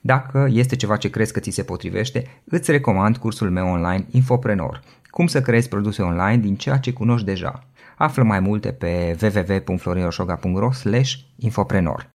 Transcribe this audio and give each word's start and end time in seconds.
Dacă 0.00 0.48
este 0.50 0.76
ceva 0.76 0.96
ce 0.96 1.10
crezi 1.10 1.32
că 1.32 1.40
ți 1.40 1.50
se 1.50 1.62
potrivește, 1.62 2.42
îți 2.44 2.70
recomand 2.70 3.16
cursul 3.16 3.50
meu 3.50 3.68
online 3.68 4.06
Infoprenor. 4.10 4.82
Cum 5.10 5.26
să 5.26 5.40
creezi 5.40 5.68
produse 5.68 6.02
online 6.02 6.36
din 6.36 6.56
ceea 6.56 6.78
ce 6.78 6.92
cunoști 6.92 7.26
deja. 7.26 7.66
Află 7.96 8.22
mai 8.22 8.40
multe 8.40 8.72
pe 8.72 9.16
www.florinosoga.ro 9.22 10.70
infoprenor. 11.36 12.10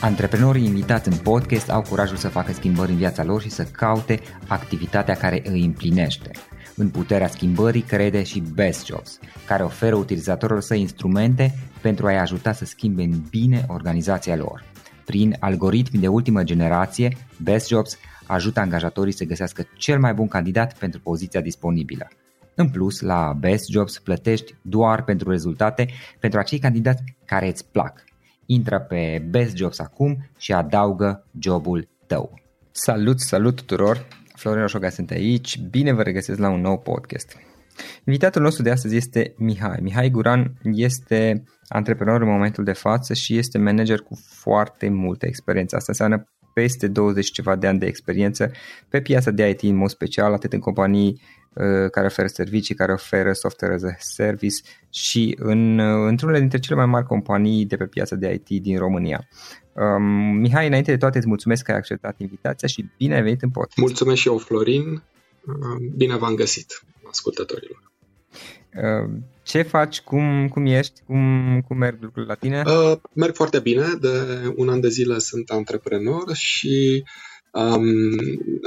Antreprenorii 0.00 0.64
invitați 0.64 1.08
în 1.08 1.16
podcast 1.16 1.70
au 1.70 1.82
curajul 1.82 2.16
să 2.16 2.28
facă 2.28 2.52
schimbări 2.52 2.90
în 2.90 2.96
viața 2.96 3.24
lor 3.24 3.42
și 3.42 3.50
să 3.50 3.64
caute 3.64 4.20
activitatea 4.46 5.14
care 5.14 5.42
îi 5.44 5.64
împlinește. 5.64 6.30
În 6.76 6.88
puterea 6.88 7.28
schimbării 7.28 7.80
crede 7.80 8.22
și 8.22 8.40
Best 8.54 8.86
Jobs, 8.86 9.18
care 9.46 9.62
oferă 9.62 9.94
utilizatorilor 9.94 10.60
săi 10.60 10.80
instrumente 10.80 11.54
pentru 11.86 12.06
a-i 12.06 12.18
ajuta 12.18 12.52
să 12.52 12.64
schimbe 12.64 13.02
în 13.02 13.22
bine 13.30 13.64
organizația 13.68 14.36
lor. 14.36 14.64
Prin 15.04 15.36
algoritmi 15.40 16.00
de 16.00 16.08
ultimă 16.08 16.42
generație, 16.42 17.16
Best 17.42 17.68
Jobs 17.68 17.98
ajută 18.26 18.60
angajatorii 18.60 19.12
să 19.12 19.24
găsească 19.24 19.66
cel 19.76 19.98
mai 19.98 20.14
bun 20.14 20.28
candidat 20.28 20.78
pentru 20.78 21.00
poziția 21.00 21.40
disponibilă. 21.40 22.08
În 22.54 22.68
plus, 22.70 23.00
la 23.00 23.32
Best 23.38 23.68
Jobs 23.68 23.98
plătești 23.98 24.54
doar 24.62 25.04
pentru 25.04 25.30
rezultate 25.30 25.88
pentru 26.20 26.38
acei 26.38 26.58
candidați 26.58 27.02
care 27.24 27.48
îți 27.48 27.66
plac. 27.70 28.04
Intră 28.46 28.80
pe 28.80 29.26
Best 29.30 29.56
Jobs 29.56 29.78
acum 29.78 30.30
și 30.38 30.52
adaugă 30.52 31.26
jobul 31.38 31.88
tău. 32.06 32.40
Salut, 32.70 33.20
salut 33.20 33.56
tuturor! 33.56 34.06
Florin 34.34 34.60
Roșoga 34.60 34.88
sunt 34.88 35.10
aici, 35.10 35.58
bine 35.58 35.92
vă 35.92 36.02
regăsesc 36.02 36.38
la 36.38 36.50
un 36.50 36.60
nou 36.60 36.78
podcast. 36.78 37.36
Invitatul 38.04 38.42
nostru 38.42 38.62
de 38.62 38.70
astăzi 38.70 38.96
este 38.96 39.34
Mihai. 39.36 39.78
Mihai 39.82 40.10
Guran 40.10 40.52
este 40.62 41.44
antreprenor 41.68 42.20
în 42.20 42.28
momentul 42.28 42.64
de 42.64 42.72
față 42.72 43.14
și 43.14 43.36
este 43.36 43.58
manager 43.58 44.00
cu 44.00 44.18
foarte 44.28 44.88
multă 44.88 45.26
experiență. 45.26 45.76
Asta 45.76 45.92
înseamnă 45.92 46.28
peste 46.60 46.88
20 46.88 47.30
ceva 47.30 47.56
de 47.56 47.66
ani 47.66 47.78
de 47.78 47.86
experiență 47.86 48.50
pe 48.88 49.00
piața 49.00 49.30
de 49.30 49.48
IT 49.48 49.62
în 49.62 49.76
mod 49.76 49.88
special, 49.88 50.32
atât 50.32 50.52
în 50.52 50.58
companii 50.58 51.20
uh, 51.52 51.90
care 51.90 52.06
oferă 52.06 52.26
servicii, 52.26 52.74
care 52.74 52.92
oferă 52.92 53.32
software 53.32 53.74
as 53.74 53.82
a 53.82 53.94
service 53.98 54.56
și 54.90 55.36
în, 55.38 55.78
uh, 55.78 56.08
într-unele 56.08 56.38
dintre 56.38 56.58
cele 56.58 56.76
mai 56.76 56.86
mari 56.86 57.06
companii 57.06 57.64
de 57.64 57.76
pe 57.76 57.86
piața 57.86 58.16
de 58.16 58.42
IT 58.44 58.62
din 58.62 58.78
România. 58.78 59.28
Um, 59.72 60.02
Mihai, 60.38 60.66
înainte 60.66 60.90
de 60.90 60.96
toate 60.96 61.18
îți 61.18 61.26
mulțumesc 61.26 61.64
că 61.64 61.70
ai 61.70 61.76
acceptat 61.76 62.20
invitația 62.20 62.68
și 62.68 62.90
bine 62.96 63.14
ai 63.14 63.22
venit 63.22 63.42
în 63.42 63.50
pod. 63.50 63.66
Mulțumesc 63.76 64.20
și 64.20 64.28
eu, 64.28 64.38
Florin. 64.38 65.02
Um, 65.46 65.92
bine 65.96 66.16
v-am 66.16 66.34
găsit, 66.34 66.82
ascultătorilor. 67.16 67.82
Um, 68.82 69.24
ce 69.42 69.62
faci? 69.62 70.00
Cum, 70.00 70.48
cum 70.48 70.66
ești? 70.66 71.00
Cum, 71.06 71.20
cum 71.68 71.76
merg 71.76 72.02
lucrurile 72.02 72.32
la 72.32 72.38
tine? 72.38 72.62
Uh, 72.66 72.96
merg 73.12 73.34
foarte 73.34 73.58
bine. 73.58 73.86
De 74.00 74.08
un 74.56 74.68
an 74.68 74.80
de 74.80 74.88
zile 74.88 75.18
sunt 75.18 75.50
antreprenor 75.50 76.34
și 76.34 77.04
um, 77.52 77.84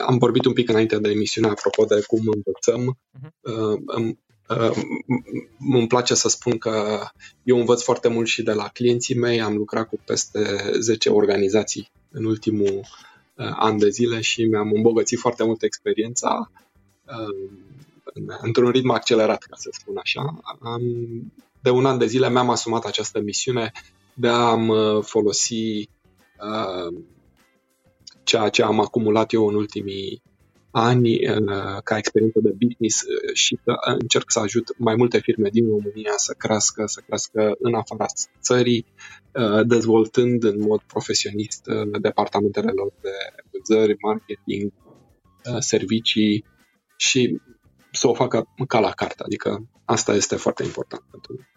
am 0.05 0.17
vorbit 0.17 0.45
un 0.45 0.53
pic 0.53 0.69
înainte 0.69 0.99
de 0.99 1.09
emisiune 1.09 1.47
apropo 1.47 1.85
de 1.85 2.03
cum 2.07 2.21
învățăm. 2.25 2.97
Uh-huh. 3.17 4.27
Uh, 4.49 4.83
îmi 5.59 5.87
place 5.87 6.13
să 6.13 6.29
spun 6.29 6.57
că 6.57 7.03
eu 7.43 7.57
învăț 7.57 7.81
foarte 7.81 8.07
mult 8.07 8.27
și 8.27 8.43
de 8.43 8.51
la 8.51 8.67
clienții 8.67 9.15
mei. 9.15 9.41
Am 9.41 9.55
lucrat 9.55 9.89
cu 9.89 9.99
peste 10.05 10.71
10 10.79 11.09
organizații 11.09 11.91
în 12.11 12.25
ultimul 12.25 12.79
uh, 13.35 13.51
an 13.55 13.77
de 13.77 13.89
zile 13.89 14.21
și 14.21 14.43
mi-am 14.43 14.71
îmbogățit 14.73 15.19
foarte 15.19 15.43
mult 15.43 15.61
experiența 15.63 16.51
uh, 17.05 17.49
într-un 18.41 18.71
ritm 18.71 18.89
accelerat, 18.89 19.43
ca 19.43 19.55
să 19.55 19.69
spun 19.71 19.97
așa. 19.97 20.39
Am, 20.61 20.81
de 21.61 21.69
un 21.69 21.85
an 21.85 21.97
de 21.97 22.05
zile 22.05 22.29
mi-am 22.29 22.49
asumat 22.49 22.85
această 22.85 23.19
misiune 23.19 23.71
de 24.13 24.27
a 24.27 24.53
uh, 24.53 25.03
folosi 25.03 25.89
uh, 26.39 27.01
ceea 28.23 28.49
ce 28.49 28.63
am 28.63 28.79
acumulat 28.79 29.33
eu 29.33 29.47
în 29.47 29.55
ultimii 29.55 30.21
ani 30.71 31.19
ca 31.83 31.97
experiență 31.97 32.39
de 32.41 32.55
business 32.65 33.01
uh, 33.01 33.33
și 33.33 33.59
să 33.63 33.73
încerc 33.99 34.31
să 34.31 34.39
ajut 34.39 34.77
mai 34.77 34.95
multe 34.95 35.19
firme 35.19 35.49
din 35.49 35.67
România 35.67 36.13
să 36.15 36.33
crească, 36.37 36.85
să 36.85 37.01
crească 37.05 37.55
în 37.59 37.73
afara 37.73 38.05
țării, 38.41 38.85
uh, 39.33 39.65
dezvoltând 39.67 40.43
în 40.43 40.59
mod 40.59 40.81
profesionist 40.81 41.67
uh, 41.67 42.01
departamentele 42.01 42.71
lor 42.71 42.93
de 43.01 43.09
vânzări, 43.51 43.97
marketing, 44.01 44.71
servicii 45.59 46.45
și 46.97 47.39
să 47.91 48.07
o 48.07 48.13
facă 48.13 48.47
ca 48.67 48.79
la 48.79 48.91
carte. 48.91 49.23
Adică 49.23 49.65
asta 49.85 50.13
este 50.13 50.35
foarte 50.35 50.63
important 50.63 51.03
pentru 51.11 51.31
mine. 51.31 51.47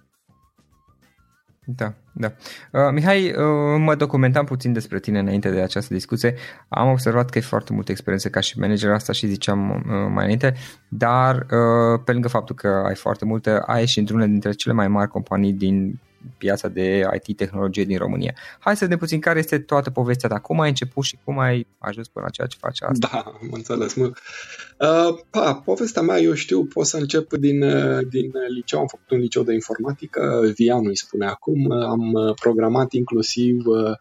Da, 1.64 1.94
da. 2.12 2.32
Uh, 2.72 2.92
Mihai, 2.92 3.30
uh, 3.30 3.78
mă 3.78 3.94
documentam 3.94 4.44
puțin 4.44 4.72
despre 4.72 5.00
tine 5.00 5.18
înainte 5.18 5.50
de 5.50 5.60
această 5.60 5.94
discuție. 5.94 6.34
Am 6.68 6.90
observat 6.90 7.30
că 7.30 7.38
ai 7.38 7.44
foarte 7.44 7.72
multă 7.72 7.90
experiență 7.90 8.28
ca 8.28 8.40
și 8.40 8.58
manager, 8.58 8.90
asta 8.90 9.12
și 9.12 9.26
ziceam 9.26 9.70
uh, 9.70 9.82
mai 9.86 10.24
înainte, 10.24 10.54
dar 10.88 11.36
uh, 11.36 12.00
pe 12.04 12.12
lângă 12.12 12.28
faptul 12.28 12.54
că 12.54 12.68
ai 12.68 12.94
foarte 12.94 13.24
multă, 13.24 13.60
ai 13.66 13.86
și 13.86 13.98
într-una 13.98 14.26
dintre 14.26 14.52
cele 14.52 14.74
mai 14.74 14.88
mari 14.88 15.10
companii 15.10 15.52
din 15.52 16.00
piața 16.38 16.68
de 16.68 17.08
IT 17.22 17.36
tehnologie 17.36 17.84
din 17.84 17.98
România. 17.98 18.34
Hai 18.58 18.76
să 18.76 18.84
vedem 18.84 18.98
puțin 18.98 19.20
care 19.20 19.38
este 19.38 19.58
toată 19.58 19.90
povestea 19.90 20.28
ta. 20.28 20.38
Cum 20.38 20.60
ai 20.60 20.68
început 20.68 21.04
și 21.04 21.18
cum 21.24 21.38
ai 21.38 21.66
ajuns 21.78 22.08
până 22.08 22.24
la 22.24 22.30
ceea 22.30 22.46
ce 22.46 22.56
faci 22.60 22.82
asta? 22.82 23.08
Da, 23.12 23.18
am 23.18 23.48
înțeles. 23.52 23.94
Mă. 23.94 24.04
Uh, 24.04 25.18
pa, 25.30 25.54
povestea 25.54 26.02
mea, 26.02 26.18
eu 26.18 26.34
știu, 26.34 26.64
pot 26.64 26.86
să 26.86 26.96
încep 26.96 27.32
din, 27.32 27.62
uh, 27.62 28.06
din 28.10 28.30
liceu. 28.54 28.78
Am 28.78 28.86
făcut 28.86 29.10
un 29.10 29.18
liceu 29.18 29.42
de 29.42 29.52
informatică, 29.52 30.52
Vianu 30.54 30.88
îi 30.88 30.96
spune 30.96 31.26
acum. 31.26 31.70
Am 31.70 32.12
uh, 32.12 32.34
programat 32.34 32.92
inclusiv 32.92 33.66
uh, 33.66 33.80
Uh, 33.82 33.96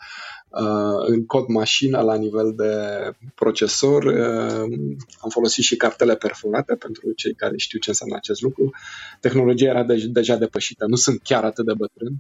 în 1.06 1.26
cod 1.26 1.48
mașină 1.48 2.02
la 2.02 2.16
nivel 2.16 2.54
de 2.56 2.74
procesor. 3.36 4.04
Uh, 4.04 4.78
am 5.20 5.30
folosit 5.30 5.64
și 5.64 5.76
cartele 5.76 6.16
perforate 6.16 6.76
pentru 6.76 7.12
cei 7.12 7.34
care 7.34 7.58
știu 7.58 7.80
ce 7.80 7.90
înseamnă 7.90 8.16
acest 8.16 8.42
lucru. 8.42 8.72
Tehnologia 9.20 9.70
era 9.70 9.84
de- 9.84 10.08
deja 10.10 10.36
depășită. 10.36 10.86
Nu 10.88 10.96
sunt 10.96 11.20
chiar 11.24 11.44
atât 11.44 11.66
de 11.66 11.74
bătrân. 11.74 12.14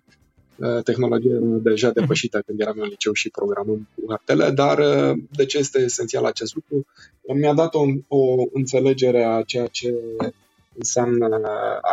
Uh, 0.55 0.83
tehnologie 0.83 1.37
deja 1.41 1.87
mhm. 1.87 1.99
depășită 1.99 2.41
când 2.45 2.59
eram 2.59 2.79
în 2.79 2.87
liceu 2.87 3.13
și 3.13 3.29
programăm 3.29 3.87
cu 3.95 4.11
artele, 4.11 4.49
dar 4.49 4.79
uh, 4.79 5.17
de 5.31 5.45
ce 5.45 5.57
este 5.57 5.79
esențial 5.79 6.25
acest 6.25 6.55
lucru? 6.55 6.85
Mi-a 7.33 7.53
dat 7.53 7.75
o, 7.75 7.81
o 8.07 8.43
înțelegere 8.53 9.23
a 9.23 9.41
ceea 9.41 9.67
ce 9.67 9.95
înseamnă 10.77 11.27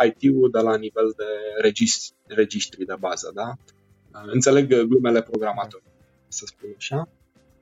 IT-ul 0.07 0.49
de 0.51 0.59
la 0.59 0.77
nivel 0.77 1.13
de 1.17 1.23
registri, 1.61 2.15
registri 2.27 2.85
de 2.85 2.95
bază, 2.99 3.31
da? 3.33 3.57
Uh, 4.13 4.31
înțeleg 4.33 4.67
glumele 4.67 5.21
programatorului, 5.21 5.88
să 6.29 6.43
spun 6.45 6.69
așa. 6.77 7.09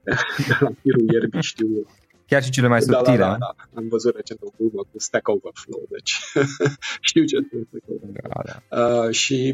De 0.48 0.58
la 0.60 0.70
firul 0.82 1.14
ierbii 1.14 1.42
știu 1.42 1.88
Chiar 2.28 2.44
și 2.44 2.50
cele 2.50 2.68
mai 2.68 2.82
subtile. 2.82 3.18
Da, 3.18 3.24
da, 3.24 3.30
da, 3.30 3.38
da. 3.40 3.80
Am 3.80 3.88
văzut 3.90 4.16
recent 4.16 4.40
o 4.42 4.48
glumă 4.58 4.82
cu 4.92 5.00
Stack 5.00 5.28
Overflow, 5.28 5.86
deci 5.90 6.12
știu 7.10 7.24
ce 7.24 7.36
este 7.36 7.68
Stack 7.68 7.84
Overflow. 7.88 8.32
Da, 8.34 8.42
da. 8.50 8.78
Uh, 8.82 9.12
și 9.12 9.54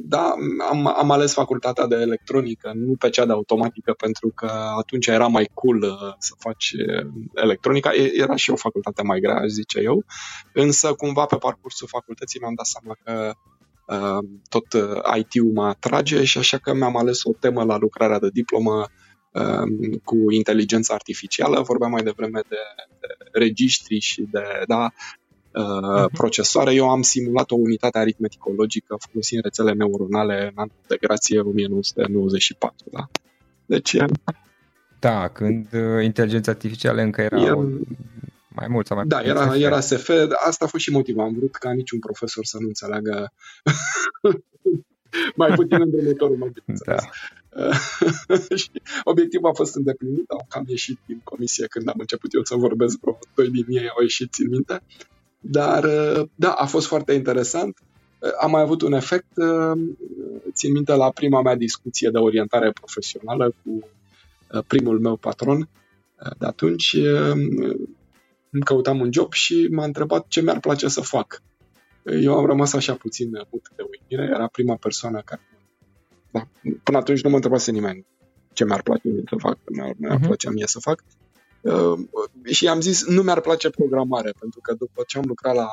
da, 0.00 0.34
am, 0.70 0.86
am 0.86 1.10
ales 1.10 1.32
facultatea 1.32 1.86
de 1.86 1.96
electronică, 1.96 2.72
nu 2.74 2.94
pe 2.94 3.08
cea 3.08 3.26
de 3.26 3.32
automatică, 3.32 3.92
pentru 3.92 4.32
că 4.34 4.46
atunci 4.78 5.06
era 5.06 5.26
mai 5.26 5.50
cool 5.54 5.82
uh, 5.82 6.14
să 6.18 6.34
faci 6.38 6.72
uh, 6.72 7.06
electronica. 7.34 7.90
Era 8.14 8.36
și 8.36 8.50
o 8.50 8.56
facultate 8.56 9.02
mai 9.02 9.20
grea, 9.20 9.36
aș 9.36 9.48
zice 9.48 9.80
eu. 9.80 10.04
Însă, 10.52 10.92
cumva, 10.92 11.24
pe 11.24 11.36
parcursul 11.36 11.88
facultății 11.88 12.40
mi-am 12.40 12.54
dat 12.54 12.66
seama 12.66 12.96
că 13.04 13.28
uh, 13.28 13.52
tot 14.48 14.72
uh, 14.72 15.16
IT-ul 15.16 15.52
mă 15.52 15.64
atrage 15.64 16.24
și 16.24 16.38
așa 16.38 16.58
că 16.58 16.74
mi-am 16.74 16.96
ales 16.96 17.24
o 17.24 17.32
temă 17.40 17.64
la 17.64 17.76
lucrarea 17.76 18.18
de 18.18 18.28
diplomă 18.32 18.88
Um, 19.34 20.00
cu 20.04 20.30
inteligența 20.30 20.94
artificială, 20.94 21.60
vorbeam 21.60 21.90
mai 21.90 22.02
devreme 22.02 22.40
de, 22.48 22.56
de 23.00 23.06
registri 23.32 23.98
și 23.98 24.28
de 24.30 24.42
da, 24.66 24.92
uh, 25.52 25.62
uh 25.62 26.04
procesoare. 26.12 26.74
Eu 26.74 26.90
am 26.90 27.02
simulat 27.02 27.50
o 27.50 27.54
unitate 27.54 27.98
aritmetico-logică 27.98 28.96
folosind 28.98 29.42
rețele 29.42 29.72
neuronale 29.72 30.42
în 30.42 30.52
anul 30.54 30.74
de 30.86 30.96
grație 31.00 31.40
1994. 31.40 32.86
Da? 32.92 33.08
Deci, 33.66 33.96
da, 34.98 35.28
când 35.28 35.66
uh, 35.72 36.04
inteligența 36.04 36.50
artificială 36.50 37.00
încă 37.00 37.20
era 37.20 37.40
e, 37.40 37.52
mai 38.54 38.66
mult 38.68 38.86
sau 38.86 38.96
mai 38.96 39.06
Da, 39.06 39.20
era, 39.20 39.50
SF. 39.50 39.60
era 39.60 39.80
SF. 39.80 40.10
Asta 40.46 40.64
a 40.64 40.68
fost 40.68 40.82
și 40.84 40.90
motivul. 40.90 41.22
Am 41.22 41.34
vrut 41.34 41.54
ca 41.54 41.72
niciun 41.72 41.98
profesor 41.98 42.44
să 42.44 42.56
nu 42.60 42.66
înțeleagă 42.66 43.32
mai 45.36 45.54
puțin 45.54 45.80
în 45.80 45.90
următorul 45.92 46.36
mai 46.36 46.52
Da. 46.84 46.96
și 48.56 48.70
obiectivul 49.04 49.48
a 49.48 49.52
fost 49.52 49.74
îndeplinit, 49.74 50.30
au 50.30 50.46
cam 50.48 50.64
ieșit 50.66 50.98
din 51.06 51.20
comisie 51.24 51.66
când 51.66 51.88
am 51.88 51.94
început 51.98 52.34
eu 52.34 52.44
să 52.44 52.54
vorbesc, 52.54 53.00
vreo 53.00 53.18
doi 53.34 53.50
din 53.50 53.64
ei 53.68 53.88
au 53.88 54.02
ieșit, 54.02 54.32
țin 54.32 54.48
minte. 54.48 54.82
Dar, 55.40 55.84
da, 56.34 56.52
a 56.52 56.66
fost 56.66 56.86
foarte 56.86 57.12
interesant. 57.12 57.78
Am 58.40 58.50
mai 58.50 58.62
avut 58.62 58.82
un 58.82 58.92
efect, 58.92 59.32
țin 60.52 60.72
minte, 60.72 60.94
la 60.94 61.10
prima 61.10 61.42
mea 61.42 61.56
discuție 61.56 62.10
de 62.10 62.18
orientare 62.18 62.70
profesională 62.72 63.54
cu 63.62 63.88
primul 64.66 65.00
meu 65.00 65.16
patron 65.16 65.68
de 66.38 66.46
atunci, 66.46 66.96
îmi 67.30 67.76
căutam 68.60 69.00
un 69.00 69.12
job 69.12 69.32
și 69.32 69.68
m-a 69.70 69.84
întrebat 69.84 70.26
ce 70.28 70.40
mi-ar 70.40 70.60
place 70.60 70.88
să 70.88 71.00
fac. 71.00 71.42
Eu 72.02 72.34
am 72.34 72.46
rămas 72.46 72.72
așa 72.72 72.94
puțin 72.94 73.30
mut 73.30 73.68
de 73.76 73.82
uimire, 73.82 74.34
era 74.34 74.46
prima 74.46 74.76
persoană 74.76 75.22
care 75.24 75.40
da. 76.30 76.48
Până 76.82 76.98
atunci 76.98 77.22
nu 77.22 77.28
mă 77.28 77.34
întrebase 77.34 77.70
nimeni 77.70 78.06
ce 78.52 78.64
mi-ar 78.64 78.82
place 78.82 79.08
mie 79.08 79.22
să 79.28 79.36
fac, 79.38 79.58
mi-ar, 79.70 79.92
mi-ar 79.96 80.18
uh-huh. 80.18 80.26
plăcea 80.26 80.50
mie 80.50 80.66
să 80.66 80.78
fac. 80.78 81.04
Uh, 81.60 81.98
și 82.44 82.68
am 82.68 82.80
zis, 82.80 83.06
nu 83.06 83.22
mi-ar 83.22 83.40
place 83.40 83.70
programare, 83.70 84.32
pentru 84.38 84.60
că 84.60 84.74
după 84.74 85.02
ce 85.06 85.18
am 85.18 85.24
lucrat 85.26 85.54
la 85.54 85.68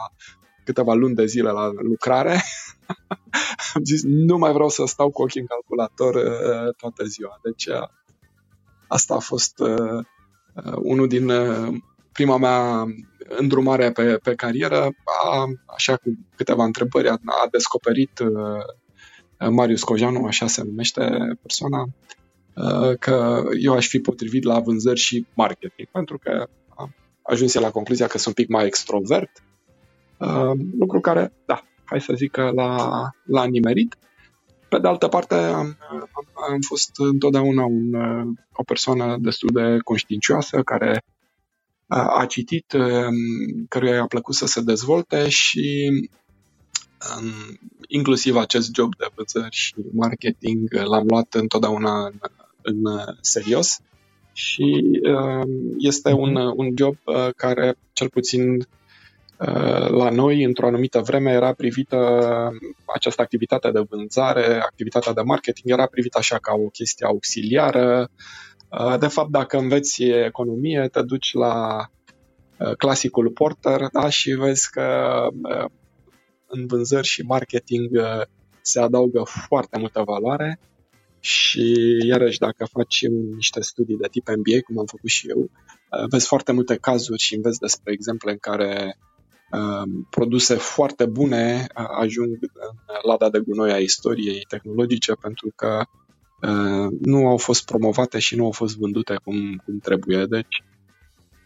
câteva 0.63 0.93
luni 0.93 1.15
de 1.15 1.25
zile 1.25 1.49
la 1.49 1.71
lucrare, 1.73 2.41
am 3.73 3.83
zis, 3.83 4.01
nu 4.03 4.37
mai 4.37 4.53
vreau 4.53 4.69
să 4.69 4.83
stau 4.85 5.09
cu 5.09 5.21
ochii 5.21 5.39
în 5.39 5.45
calculator 5.45 6.15
uh, 6.15 6.75
toată 6.77 7.03
ziua. 7.03 7.39
Deci 7.43 7.65
uh, 7.65 7.87
asta 8.87 9.13
a 9.13 9.19
fost 9.19 9.59
uh, 9.59 10.03
uh, 10.65 10.73
unul 10.75 11.07
din 11.07 11.29
uh, 11.29 11.73
prima 12.21 12.37
mea 12.37 12.85
îndrumare 13.37 13.91
pe, 13.91 14.17
pe 14.23 14.35
carieră, 14.35 14.89
a, 15.23 15.45
așa 15.65 15.95
cu 15.95 16.09
câteva 16.35 16.63
întrebări, 16.63 17.07
a, 17.07 17.11
a 17.11 17.47
descoperit 17.51 18.19
uh, 18.19 19.49
Marius 19.49 19.83
Cojanu, 19.83 20.25
așa 20.25 20.47
se 20.47 20.63
numește 20.63 21.01
persoana, 21.41 21.87
uh, 22.55 22.97
că 22.99 23.43
eu 23.59 23.73
aș 23.73 23.87
fi 23.87 23.99
potrivit 23.99 24.43
la 24.43 24.59
vânzări 24.59 24.99
și 24.99 25.25
marketing, 25.33 25.87
pentru 25.91 26.17
că 26.17 26.47
am 26.77 26.95
ajuns 27.21 27.53
la 27.53 27.71
concluzia 27.71 28.07
că 28.07 28.17
sunt 28.17 28.37
un 28.37 28.43
pic 28.43 28.53
mai 28.53 28.65
extrovert, 28.65 29.43
uh, 30.17 30.51
lucru 30.79 30.99
care, 30.99 31.33
da, 31.45 31.63
hai 31.83 32.01
să 32.01 32.13
zic 32.15 32.31
că 32.31 32.51
l-a, 32.55 33.09
l-a 33.23 33.43
nimerit. 33.43 33.97
Pe 34.69 34.79
de 34.79 34.87
altă 34.87 35.07
parte, 35.07 35.35
am, 35.35 35.77
am, 35.89 36.27
am 36.51 36.59
fost 36.67 36.91
întotdeauna 36.97 37.63
un, 37.63 37.93
o 38.53 38.63
persoană 38.63 39.17
destul 39.19 39.49
de 39.53 39.77
conștiincioasă, 39.83 40.61
care 40.61 41.03
a, 41.93 42.19
a 42.19 42.25
citit, 42.25 42.71
um, 42.73 43.65
căruia 43.69 43.93
i-a 43.93 44.05
plăcut 44.05 44.35
să 44.35 44.45
se 44.45 44.61
dezvolte 44.61 45.29
și 45.29 45.89
um, 47.17 47.59
inclusiv 47.87 48.35
acest 48.35 48.69
job 48.75 48.95
de 48.95 49.05
vânzări 49.15 49.55
și 49.55 49.73
marketing 49.93 50.73
l-am 50.73 51.05
luat 51.07 51.33
întotdeauna 51.33 52.05
în, 52.05 52.19
în 52.61 52.81
serios 53.21 53.79
și 54.33 54.99
uh, 55.03 55.47
este 55.77 56.11
un, 56.11 56.31
mhm. 56.31 56.53
un 56.55 56.69
job 56.77 56.95
uh, 57.05 57.29
care, 57.35 57.75
cel 57.93 58.09
puțin 58.09 58.51
uh, 58.57 59.89
la 59.89 60.09
noi, 60.09 60.43
într-o 60.43 60.67
anumită 60.67 60.99
vreme, 60.99 61.31
era 61.31 61.53
privită 61.53 61.97
această 62.93 63.21
activitate 63.21 63.71
de 63.71 63.85
vânzare, 63.89 64.59
activitatea 64.61 65.13
de 65.13 65.21
marketing 65.21 65.71
era 65.71 65.85
privită 65.85 66.17
așa 66.17 66.37
ca 66.37 66.53
o 66.53 66.69
chestie 66.69 67.05
auxiliară. 67.05 68.09
Uh, 68.11 68.49
de 68.99 69.07
fapt, 69.07 69.29
dacă 69.29 69.57
înveți 69.57 70.03
economie, 70.03 70.87
te 70.91 71.01
duci 71.01 71.33
la 71.33 71.85
uh, 72.59 72.75
clasicul 72.75 73.29
Porter 73.29 73.87
da, 73.91 74.09
și 74.09 74.31
vezi 74.31 74.69
că 74.69 75.27
uh, 75.41 75.65
în 76.47 76.67
vânzări 76.67 77.07
și 77.07 77.21
marketing 77.21 77.89
uh, 77.91 78.21
se 78.61 78.79
adaugă 78.79 79.23
foarte 79.23 79.79
multă 79.79 80.01
valoare 80.05 80.59
și 81.19 81.97
iarăși 82.07 82.39
dacă 82.39 82.65
faci 82.71 83.05
niște 83.35 83.61
studii 83.61 83.97
de 83.97 84.07
tip 84.11 84.27
MBA, 84.27 84.61
cum 84.65 84.79
am 84.79 84.85
făcut 84.85 85.09
și 85.09 85.29
eu, 85.29 85.39
uh, 85.39 86.07
vezi 86.09 86.27
foarte 86.27 86.51
multe 86.51 86.75
cazuri 86.75 87.21
și 87.21 87.35
înveți 87.35 87.59
despre 87.59 87.91
exemple 87.91 88.31
în 88.31 88.37
care 88.37 88.97
uh, 89.51 90.03
produse 90.09 90.55
foarte 90.55 91.05
bune 91.05 91.67
ajung 91.73 92.37
în 92.41 92.99
lada 93.03 93.29
de 93.29 93.39
gunoi 93.39 93.71
a 93.71 93.77
istoriei 93.77 94.45
tehnologice 94.47 95.13
pentru 95.13 95.51
că 95.55 95.83
nu 97.01 97.27
au 97.27 97.37
fost 97.37 97.65
promovate 97.65 98.19
și 98.19 98.35
nu 98.35 98.45
au 98.45 98.51
fost 98.51 98.77
vândute 98.77 99.15
cum, 99.23 99.61
cum 99.65 99.79
trebuie. 99.79 100.25
Deci 100.25 100.63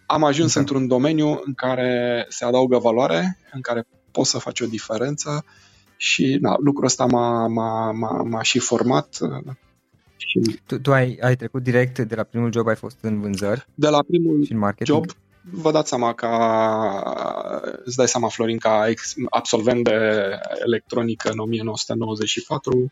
am 0.06 0.24
ajuns 0.24 0.48
exact. 0.48 0.70
într-un 0.70 0.88
domeniu 0.88 1.42
în 1.46 1.54
care 1.54 2.26
se 2.30 2.46
adaugă 2.46 2.78
valoare, 2.78 3.38
în 3.54 3.62
care 3.62 3.88
poți 4.12 4.30
să 4.30 4.38
faci 4.38 4.60
o 4.60 4.66
diferență 4.66 5.46
și 5.98 6.38
na, 6.42 6.56
lucrul 6.60 6.86
ăsta 6.86 7.06
m-a, 7.06 7.48
m-a, 7.48 7.92
m-a, 7.92 8.24
m-a 8.24 8.42
și 8.42 8.60
format. 8.60 9.18
Uh, 9.22 9.54
și... 10.18 10.60
Tu, 10.66 10.80
tu 10.80 10.94
ai, 10.94 11.18
ai 11.22 11.36
trecut 11.36 11.64
direct 11.64 12.00
de 12.00 12.16
la 12.16 12.24
primul 12.24 12.52
job, 12.52 12.68
ai 12.68 12.76
fost 12.76 12.98
în 13.02 13.20
vânzări 13.20 13.68
De 13.76 13.88
la 13.88 14.04
primul 14.08 14.44
și 14.44 14.52
în 14.52 14.58
marketing? 14.58 14.98
job, 14.98 15.18
vă 15.52 15.72
dați 15.72 15.90
seama 15.90 16.14
ca, 16.14 16.32
îți 17.84 17.96
dai 17.96 18.08
seama, 18.08 18.30
Florin, 18.30 18.58
ca 18.58 18.90
ex, 18.90 19.14
absolvent 19.30 19.84
de 19.84 20.30
electronică 20.66 21.30
în 21.30 21.40
1994, 21.40 22.92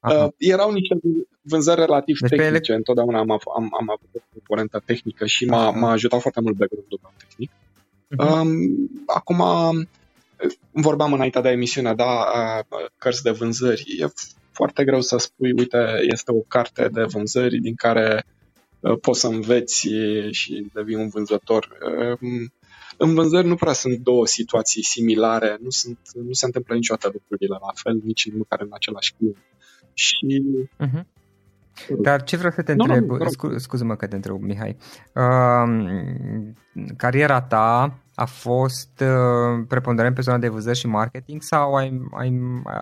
uh, 0.00 0.28
erau 0.38 0.72
niște 0.72 0.98
vânzări 1.40 1.80
relativ 1.80 2.18
deci 2.18 2.30
tehnice, 2.30 2.70
ele... 2.70 2.76
întotdeauna 2.76 3.18
am, 3.18 3.30
am, 3.30 3.40
am 3.80 3.90
avut 3.90 4.08
o 4.14 4.18
componentă 4.32 4.82
tehnică 4.84 5.26
și 5.26 5.44
m-a, 5.44 5.70
m-a 5.70 5.90
ajutat 5.90 6.20
foarte 6.20 6.40
mult 6.40 6.56
background-ul 6.56 7.00
meu 7.02 7.12
tehnic. 7.16 7.50
Uh-huh. 7.50 8.44
Acum, 9.06 9.42
vorbeam 10.70 11.12
înainte 11.12 11.40
de 11.40 11.48
emisiune, 11.48 11.94
da, 11.94 12.24
cărți 12.98 13.22
de 13.22 13.30
vânzări. 13.30 13.84
E 13.98 14.06
foarte 14.52 14.84
greu 14.84 15.00
să 15.00 15.16
spui, 15.16 15.52
uite, 15.52 15.78
este 16.12 16.32
o 16.32 16.40
carte 16.48 16.88
de 16.88 17.02
vânzări 17.02 17.58
din 17.58 17.74
care 17.74 18.24
poți 19.00 19.20
să 19.20 19.26
înveți 19.26 19.88
și 20.30 20.70
devii 20.72 20.94
un 20.94 21.08
vânzător. 21.08 21.68
În 22.96 23.14
vânzări 23.14 23.46
nu 23.46 23.54
prea 23.54 23.72
sunt 23.72 23.98
două 23.98 24.26
situații 24.26 24.84
similare, 24.84 25.58
nu, 25.60 25.70
sunt, 25.70 25.98
nu 26.26 26.32
se 26.32 26.46
întâmplă 26.46 26.74
niciodată 26.74 27.10
lucrurile 27.12 27.56
la 27.60 27.72
fel, 27.74 28.00
nici 28.04 28.32
măcar 28.36 28.60
în 28.60 28.68
același 28.70 29.14
clip. 29.18 29.36
Și 29.92 30.42
uh-huh. 30.80 31.04
Dar 31.98 32.22
ce 32.22 32.36
vreau 32.36 32.52
să 32.52 32.62
te 32.62 32.72
întreb, 32.72 33.08
no, 33.08 33.16
no, 33.16 33.28
scu- 33.28 33.58
scuză-mă 33.58 33.96
că 33.96 34.06
te 34.06 34.14
întreb, 34.14 34.40
Mihai, 34.40 34.76
uh, 35.14 35.84
cariera 36.96 37.42
ta 37.42 37.98
a 38.14 38.24
fost 38.24 39.00
uh, 39.00 39.64
preponderent 39.68 40.14
pe 40.14 40.20
zona 40.20 40.38
de 40.38 40.48
vânzări 40.48 40.78
și 40.78 40.86
marketing 40.86 41.42
sau 41.42 41.74
ai, 41.74 42.00
ai 42.10 42.40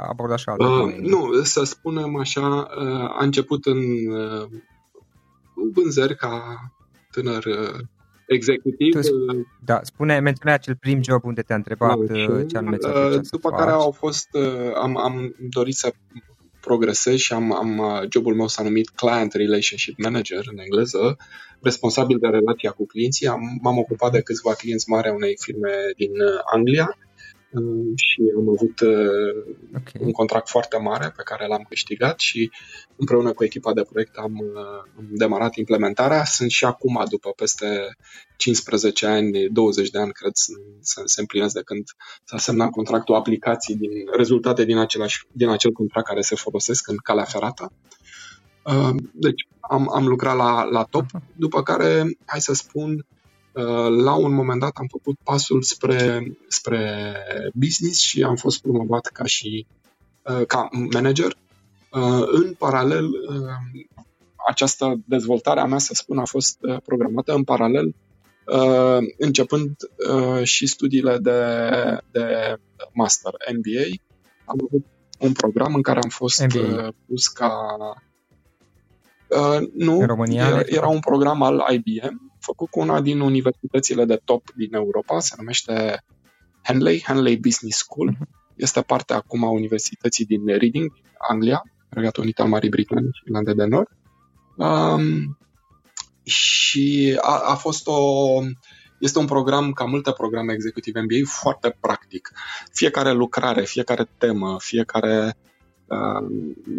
abordat 0.08 0.38
și 0.38 0.48
alte 0.48 0.64
uh, 0.64 0.96
Nu, 0.98 1.42
să 1.42 1.64
spunem 1.64 2.16
așa, 2.16 2.68
uh, 2.78 3.16
a 3.18 3.24
început 3.24 3.66
în 3.66 3.78
uh, 3.78 4.48
vânzări 5.74 6.16
ca 6.16 6.56
tânăr 7.10 7.44
uh, 7.44 7.80
executiv. 8.26 8.92
Tu, 8.92 9.00
da, 9.64 9.80
spune, 9.82 10.18
menționa 10.18 10.54
acel 10.54 10.76
prim 10.76 11.02
job 11.02 11.24
unde 11.24 11.42
te-a 11.42 11.56
întrebat 11.56 11.98
ce 12.46 12.56
anume 12.56 12.76
ți 12.76 13.30
După 13.30 13.50
care 13.50 13.70
au 13.70 13.90
fost, 13.90 14.28
am, 14.74 14.96
am 14.96 15.34
dorit 15.38 15.74
să 15.74 15.92
progresez 16.60 17.16
și 17.16 17.32
am, 17.32 17.52
am, 17.52 17.82
jobul 18.10 18.34
meu 18.34 18.46
s-a 18.46 18.62
numit 18.62 18.88
Client 18.88 19.32
Relationship 19.32 19.98
Manager 19.98 20.44
în 20.50 20.58
engleză, 20.58 21.16
responsabil 21.60 22.18
de 22.18 22.26
relația 22.26 22.70
cu 22.70 22.86
clienții. 22.86 23.26
Am, 23.26 23.58
m-am 23.62 23.78
ocupat 23.78 24.12
de 24.12 24.20
câțiva 24.20 24.52
clienți 24.54 24.88
mari 24.88 25.08
a 25.08 25.12
unei 25.12 25.36
firme 25.40 25.70
din 25.96 26.12
Anglia 26.54 26.96
și 27.94 28.32
am 28.36 28.48
avut 28.48 28.80
uh, 28.80 29.54
okay. 29.76 30.00
un 30.00 30.12
contract 30.12 30.48
foarte 30.48 30.76
mare 30.76 31.12
pe 31.16 31.22
care 31.22 31.46
l-am 31.46 31.66
câștigat 31.68 32.20
și 32.20 32.50
împreună 32.96 33.32
cu 33.32 33.44
echipa 33.44 33.72
de 33.72 33.82
proiect 33.90 34.16
am, 34.16 34.38
uh, 34.38 34.92
am 34.98 35.08
demarat 35.10 35.56
implementarea. 35.56 36.24
Sunt 36.24 36.50
și 36.50 36.64
acum, 36.64 37.04
după 37.08 37.32
peste 37.36 37.96
15 38.36 39.06
ani, 39.06 39.48
20 39.48 39.90
de 39.90 39.98
ani, 39.98 40.12
cred, 40.12 40.32
să 40.80 41.02
se 41.04 41.20
împlinesc 41.20 41.54
de 41.54 41.62
când 41.64 41.84
s-a 42.24 42.38
semnat 42.38 42.70
contractul, 42.70 43.14
aplicații 43.14 43.76
din 43.76 43.90
rezultate 44.16 44.64
din, 44.64 44.78
același, 44.78 45.26
din 45.32 45.48
acel 45.48 45.70
contract 45.70 46.06
care 46.06 46.20
se 46.20 46.34
folosesc 46.34 46.88
în 46.88 46.96
calea 46.96 47.24
ferată. 47.24 47.72
Uh, 48.64 48.94
deci 49.12 49.46
am, 49.60 49.90
am 49.94 50.06
lucrat 50.06 50.36
la, 50.36 50.62
la 50.62 50.82
top, 50.82 51.04
după 51.36 51.62
care, 51.62 52.16
hai 52.26 52.40
să 52.40 52.54
spun, 52.54 52.90
Uh, 52.96 53.20
la 54.04 54.14
un 54.14 54.32
moment 54.32 54.60
dat 54.60 54.72
am 54.74 54.86
făcut 54.90 55.16
pasul 55.24 55.62
spre, 55.62 56.32
spre 56.48 57.14
business 57.54 58.00
și 58.00 58.22
am 58.22 58.36
fost 58.36 58.62
promovat 58.62 59.06
ca 59.06 59.24
și 59.24 59.66
uh, 60.22 60.46
ca 60.46 60.68
manager. 60.92 61.36
Uh, 61.92 62.22
în 62.32 62.54
paralel, 62.58 63.10
această 64.48 65.00
dezvoltare 65.06 65.60
a 65.60 65.64
mea, 65.64 65.78
să 65.78 65.94
spun, 65.94 66.18
a 66.18 66.24
fost 66.24 66.58
programată 66.84 67.34
în 67.34 67.44
paralel, 67.44 67.94
începând 69.18 69.76
și 70.42 70.66
studiile 70.66 71.18
de, 71.18 71.40
de 72.10 72.56
master 72.92 73.32
MBA. 73.52 74.02
Am 74.44 74.56
avut 74.66 74.84
un 75.18 75.32
program 75.32 75.74
în 75.74 75.82
care 75.82 76.00
am 76.02 76.08
fost 76.08 76.46
MBA. 76.46 76.92
pus 77.06 77.28
ca 77.28 77.76
Uh, 79.32 79.68
nu, 79.74 79.98
în 79.98 80.06
România, 80.06 80.46
era, 80.46 80.60
era 80.64 80.86
un 80.86 81.00
program 81.00 81.42
al 81.42 81.64
IBM 81.72 82.31
făcut 82.42 82.70
cu 82.70 82.80
una 82.80 83.00
din 83.00 83.20
universitățile 83.20 84.04
de 84.04 84.20
top 84.24 84.52
din 84.56 84.74
Europa, 84.74 85.20
se 85.20 85.34
numește 85.38 86.04
Henley, 86.62 87.02
Henley 87.06 87.36
Business 87.36 87.78
School. 87.78 88.14
Uh-huh. 88.14 88.54
Este 88.56 88.80
parte 88.80 89.12
acum 89.12 89.44
a 89.44 89.50
Universității 89.50 90.24
din 90.24 90.46
Reading, 90.46 90.92
Anglia, 91.28 91.62
Regatul 91.88 92.22
Unit 92.22 92.40
al 92.40 92.48
Marii 92.48 92.68
Britanii 92.68 93.10
și 93.12 93.22
Irlanda 93.24 93.52
de 93.52 93.64
Nord. 93.64 93.88
Um, 94.56 95.38
și 96.22 97.18
a, 97.20 97.38
a 97.38 97.54
fost 97.54 97.86
o... 97.86 97.98
Este 99.00 99.18
un 99.18 99.26
program, 99.26 99.72
ca 99.72 99.84
multe 99.84 100.12
programe 100.12 100.52
executive 100.52 101.00
MBA, 101.00 101.28
foarte 101.28 101.76
practic. 101.80 102.32
Fiecare 102.72 103.12
lucrare, 103.12 103.64
fiecare 103.64 104.08
temă, 104.18 104.56
fiecare 104.58 105.36
Uh, 105.36 105.51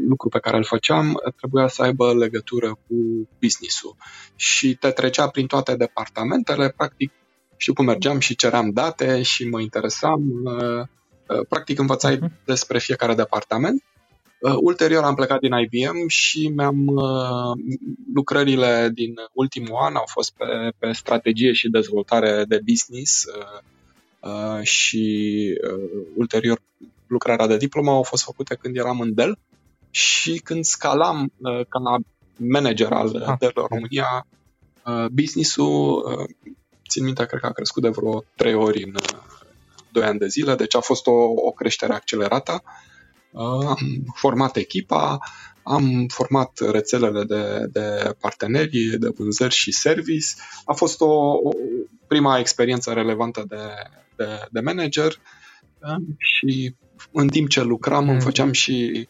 lucru 0.07 0.29
pe 0.29 0.39
care 0.39 0.57
îl 0.57 0.63
făceam 0.63 1.21
trebuia 1.37 1.67
să 1.67 1.81
aibă 1.81 2.13
legătură 2.13 2.69
cu 2.69 3.27
business-ul 3.41 3.95
și 4.35 4.75
te 4.75 4.89
trecea 4.89 5.27
prin 5.27 5.47
toate 5.47 5.75
departamentele, 5.75 6.73
practic 6.77 7.11
și 7.57 7.71
cum 7.71 7.85
mergeam 7.85 8.19
și 8.19 8.35
ceream 8.35 8.71
date 8.71 9.21
și 9.21 9.49
mă 9.49 9.61
interesam, 9.61 10.21
uh, 10.43 10.87
uh, 11.27 11.45
practic 11.49 11.79
învățai 11.79 12.17
uh-huh. 12.17 12.43
despre 12.45 12.79
fiecare 12.79 13.13
departament. 13.13 13.83
Ulterior 14.61 15.03
am 15.03 15.15
plecat 15.15 15.39
din 15.39 15.51
IBM 15.53 16.07
și 16.07 16.47
mi-am 16.47 16.85
lucrările 18.13 18.89
din 18.93 19.13
ultimul 19.33 19.75
an 19.75 19.95
au 19.95 20.05
fost 20.05 20.33
pe, 20.37 20.45
pe 20.77 20.91
strategie 20.91 21.51
și 21.51 21.69
dezvoltare 21.69 22.45
de 22.47 22.59
business 22.65 23.25
și 24.61 25.59
ulterior 26.15 26.61
lucrarea 27.13 27.47
de 27.47 27.57
diplomă 27.57 27.91
au 27.91 28.03
fost 28.03 28.23
făcute 28.23 28.55
când 28.55 28.77
eram 28.77 28.99
în 28.99 29.13
Dell 29.13 29.39
și 29.89 30.39
când 30.39 30.63
scalam 30.63 31.31
uh, 31.37 31.65
ca 31.69 31.79
manager 32.37 32.91
al 32.91 33.23
ah. 33.27 33.35
Dell 33.39 33.67
România 33.69 34.27
uh, 34.85 35.05
business-ul, 35.11 36.15
uh, 36.19 36.53
țin 36.89 37.03
minte, 37.03 37.25
cred 37.25 37.39
că 37.39 37.47
a 37.47 37.51
crescut 37.51 37.81
de 37.81 37.89
vreo 37.89 38.23
trei 38.35 38.53
ori 38.53 38.83
în 38.83 38.93
doi 39.91 40.03
ani 40.03 40.19
de 40.19 40.27
zile, 40.27 40.55
deci 40.55 40.75
a 40.75 40.79
fost 40.79 41.07
o, 41.07 41.11
o 41.35 41.51
creștere 41.51 41.93
accelerată. 41.93 42.63
Am 43.67 43.77
format 44.13 44.55
echipa, 44.55 45.17
am 45.63 46.05
format 46.07 46.59
rețelele 46.71 47.23
de, 47.23 47.65
de 47.71 48.15
parteneri, 48.19 48.97
de 48.99 49.09
vânzări 49.17 49.53
și 49.53 49.71
service. 49.71 50.27
A 50.65 50.73
fost 50.73 51.01
o, 51.01 51.13
o 51.43 51.51
prima 52.07 52.39
experiență 52.39 52.93
relevantă 52.93 53.43
de, 53.47 53.61
de, 54.15 54.47
de 54.51 54.59
manager 54.59 55.19
și 56.17 56.75
în 57.11 57.27
timp 57.27 57.49
ce 57.49 57.61
lucram, 57.61 58.03
mm. 58.03 58.09
îmi 58.09 58.21
făceam 58.21 58.51
și 58.51 59.07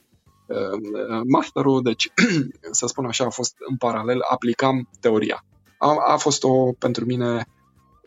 uh, 0.48 1.22
masterul, 1.28 1.82
deci, 1.82 2.12
să 2.72 2.88
spun 2.88 3.06
așa, 3.06 3.26
a 3.26 3.30
fost 3.30 3.56
în 3.70 3.78
paralel, 3.78 4.20
aplicam 4.30 4.90
teoria. 5.00 5.46
A, 5.78 5.96
a 6.08 6.18
fost 6.18 6.44
o, 6.44 6.72
pentru 6.72 7.06
mine 7.06 7.46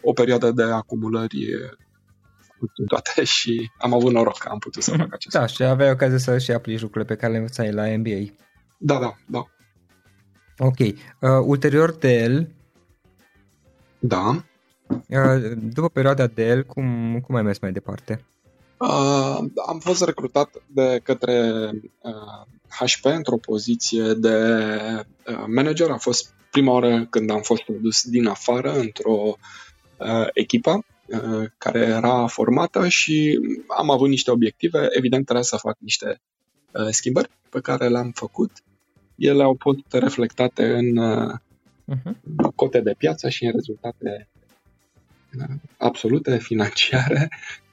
o 0.03 0.13
perioadă 0.13 0.51
de 0.51 0.63
acumulări 0.63 1.47
în 2.77 2.87
toate 2.87 3.25
și 3.37 3.71
am 3.79 3.95
avut 3.95 4.13
noroc 4.13 4.39
că 4.39 4.49
am 4.49 4.59
putut 4.59 4.83
să 4.83 4.91
fac 4.91 5.13
acest 5.13 5.37
Da, 5.37 5.47
și 5.47 5.63
aveai 5.63 5.91
ocazia 5.91 6.19
să 6.19 6.39
și 6.39 6.53
aplici 6.53 6.81
lucrurile 6.81 7.15
pe 7.15 7.21
care 7.21 7.33
le 7.33 7.39
învățai 7.39 7.73
la 7.73 7.97
MBA. 7.97 8.33
Da, 8.79 8.99
da, 8.99 9.17
da. 9.27 9.45
Ok. 10.59 10.79
Uh, 10.79 10.95
ulterior 11.45 11.93
Dell. 11.93 12.49
Da. 13.99 14.45
Uh, 14.89 15.53
după 15.57 15.89
perioada 15.89 16.27
Dell, 16.27 16.63
cum, 16.65 17.21
cum 17.21 17.35
ai 17.35 17.43
mers 17.43 17.59
mai 17.59 17.73
departe? 17.73 18.25
Uh, 18.79 19.39
am 19.67 19.79
fost 19.79 20.05
recrutat 20.05 20.63
de 20.67 21.01
către 21.03 21.71
uh, 22.01 22.47
HP 22.69 23.05
într-o 23.05 23.37
poziție 23.37 24.13
de 24.15 24.37
uh, 25.27 25.45
manager. 25.47 25.91
A 25.91 25.97
fost 25.97 26.35
prima 26.51 26.73
oară 26.73 27.07
când 27.11 27.31
am 27.31 27.41
fost 27.41 27.63
produs 27.63 28.03
din 28.03 28.27
afară 28.27 28.79
într-o 28.79 29.37
uh, 29.97 30.27
echipă 30.33 30.85
uh, 31.07 31.49
care 31.59 31.79
era 31.79 32.27
formată 32.27 32.89
și 32.89 33.39
am 33.79 33.91
avut 33.91 34.09
niște 34.09 34.31
obiective. 34.31 34.87
Evident, 34.91 35.25
trebuia 35.25 35.45
să 35.45 35.57
fac 35.57 35.77
niște 35.79 36.21
uh, 36.73 36.89
schimbări 36.91 37.31
pe 37.51 37.61
care 37.61 37.89
le-am 37.89 38.11
făcut. 38.15 38.51
Ele 39.15 39.43
au 39.43 39.57
fost 39.59 39.79
reflectate 39.91 40.75
în 40.75 40.97
uh, 40.97 41.35
uh-huh. 41.93 42.55
cote 42.55 42.81
de 42.81 42.95
piață 42.99 43.29
și 43.29 43.45
în 43.45 43.53
rezultate 43.53 44.29
uh, 45.39 45.55
absolute 45.79 46.39
financiare 46.39 47.29
Ehm, 47.29 47.66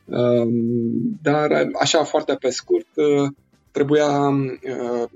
dar, 1.21 1.69
așa, 1.79 2.03
foarte 2.03 2.35
pe 2.35 2.49
scurt, 2.49 2.87
uh, 2.95 3.31
trebuia, 3.71 4.29
uh, 4.29 5.09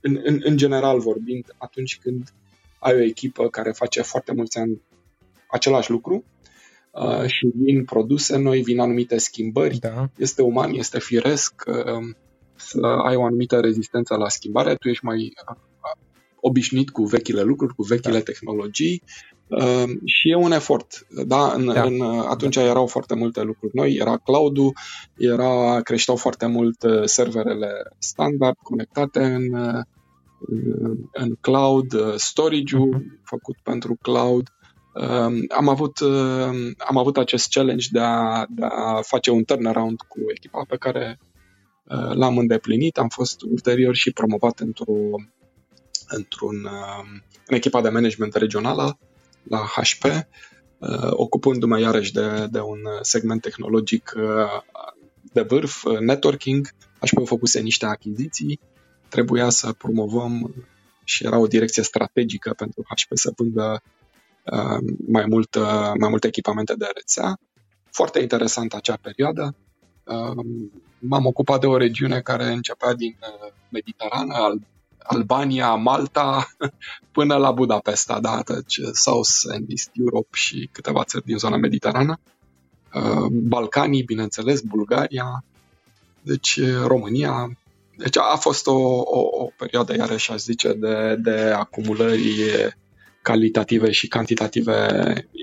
în, 0.00 0.20
în, 0.24 0.40
în 0.44 0.56
general 0.56 1.00
vorbind, 1.00 1.54
atunci 1.58 1.98
când 1.98 2.32
ai 2.78 2.94
o 2.94 3.02
echipă 3.02 3.48
care 3.48 3.70
face 3.70 4.02
foarte 4.02 4.32
mulți 4.32 4.58
ani 4.58 4.80
același 5.50 5.90
lucru 5.90 6.24
uh, 6.90 7.26
și 7.26 7.50
vin 7.54 7.84
produse 7.84 8.38
noi, 8.38 8.62
vin 8.62 8.80
anumite 8.80 9.18
schimbări, 9.18 9.78
da. 9.78 10.10
este 10.16 10.42
uman, 10.42 10.72
este 10.72 10.98
firesc 10.98 11.62
să 12.56 12.86
ai 12.86 13.16
o 13.16 13.24
anumită 13.24 13.60
rezistență 13.60 14.14
la 14.14 14.28
schimbare, 14.28 14.74
tu 14.74 14.88
ești 14.88 15.04
mai 15.04 15.32
obișnuit 16.40 16.90
cu 16.90 17.04
vechile 17.04 17.42
lucruri, 17.42 17.74
cu 17.74 17.82
vechile 17.82 18.18
da. 18.18 18.22
tehnologii 18.22 19.02
Ehm, 19.02 19.41
și 20.04 20.30
e 20.30 20.34
un 20.34 20.52
efort. 20.52 21.06
Da? 21.26 21.52
În, 21.52 21.72
da. 21.72 21.82
În, 21.82 22.00
atunci 22.28 22.56
erau 22.56 22.86
foarte 22.86 23.14
multe 23.14 23.42
lucruri 23.42 23.76
noi, 23.76 23.94
era 23.94 24.16
cloud-ul, 24.16 24.72
era, 25.16 25.80
creșteau 25.80 26.16
foarte 26.16 26.46
mult 26.46 26.82
uh, 26.82 27.02
serverele 27.04 27.68
standard 27.98 28.56
conectate 28.62 29.24
în, 29.24 29.54
uh, 29.54 29.84
în 31.12 31.34
cloud, 31.40 31.92
uh, 31.92 32.14
storage-ul 32.16 32.96
uh-huh. 32.96 33.22
făcut 33.24 33.56
pentru 33.62 33.96
cloud. 34.02 34.48
Ehm, 34.94 35.44
am 35.56 35.68
avut, 35.68 36.00
am 36.78 36.96
avut 36.96 37.16
acest 37.16 37.52
challenge 37.52 37.88
de 37.92 38.00
a, 38.00 38.46
de 38.48 38.64
a 38.64 39.00
face 39.02 39.30
un 39.30 39.44
turnaround 39.44 40.00
cu 40.00 40.18
echipa 40.34 40.64
pe 40.68 40.76
care 40.76 41.18
l-am 42.12 42.38
îndeplinit. 42.38 42.98
Am 42.98 43.08
fost 43.08 43.42
ulterior 43.42 43.94
și 43.94 44.12
promovat 44.12 44.58
într-o, 44.58 44.94
într-un, 46.08 46.68
în 47.46 47.56
echipa 47.56 47.80
de 47.80 47.88
management 47.88 48.34
regională 48.34 48.98
la 49.42 49.58
HP, 49.58 50.04
uh, 50.04 51.10
ocupându-mă 51.10 51.80
iarăși 51.80 52.12
de, 52.12 52.46
de 52.50 52.60
un 52.60 52.80
segment 53.00 53.40
tehnologic 53.40 54.12
uh, 54.16 54.62
de 55.32 55.40
vârf, 55.40 55.84
uh, 55.84 55.98
networking. 55.98 56.68
HP 56.98 57.18
a 57.18 57.24
făcuse 57.24 57.60
niște 57.60 57.86
achiziții, 57.86 58.60
trebuia 59.08 59.48
să 59.48 59.72
promovăm 59.72 60.54
și 61.04 61.24
era 61.26 61.38
o 61.38 61.46
direcție 61.46 61.82
strategică 61.82 62.52
pentru 62.56 62.82
HP 62.88 63.16
să 63.16 63.32
vândă 63.36 63.82
mai, 65.06 65.24
mult, 65.26 65.56
mai 65.98 66.08
multe 66.08 66.26
echipamente 66.26 66.74
de 66.74 66.86
rețea. 66.94 67.38
Foarte 67.90 68.20
interesant 68.20 68.74
acea 68.74 68.96
perioadă. 68.96 69.54
M-am 70.98 71.26
ocupat 71.26 71.60
de 71.60 71.66
o 71.66 71.76
regiune 71.76 72.20
care 72.20 72.44
începea 72.44 72.94
din 72.94 73.18
Mediterană, 73.68 74.34
al 74.34 74.60
Albania, 75.02 75.74
Malta, 75.74 76.48
până 77.12 77.36
la 77.36 77.50
Budapesta, 77.50 78.20
da, 78.20 78.42
deci 78.44 78.80
South 78.92 79.30
and 79.52 79.66
East 79.68 79.90
Europe 79.92 80.28
și 80.32 80.68
câteva 80.72 81.04
țări 81.04 81.24
din 81.24 81.38
zona 81.38 81.56
mediterană. 81.56 82.20
Uh, 82.94 83.26
Balcanii, 83.30 84.02
bineînțeles, 84.02 84.60
Bulgaria, 84.60 85.44
deci 86.22 86.60
România. 86.86 87.58
Deci 87.96 88.16
a 88.18 88.36
fost 88.36 88.66
o, 88.66 88.78
o, 89.00 89.20
o 89.30 89.50
perioadă, 89.56 89.96
iarăși 89.96 90.32
aș 90.32 90.40
zice, 90.40 90.72
de, 90.72 91.16
de 91.18 91.40
acumulări 91.40 92.24
calitative 93.22 93.90
și 93.90 94.08
cantitative 94.08 94.88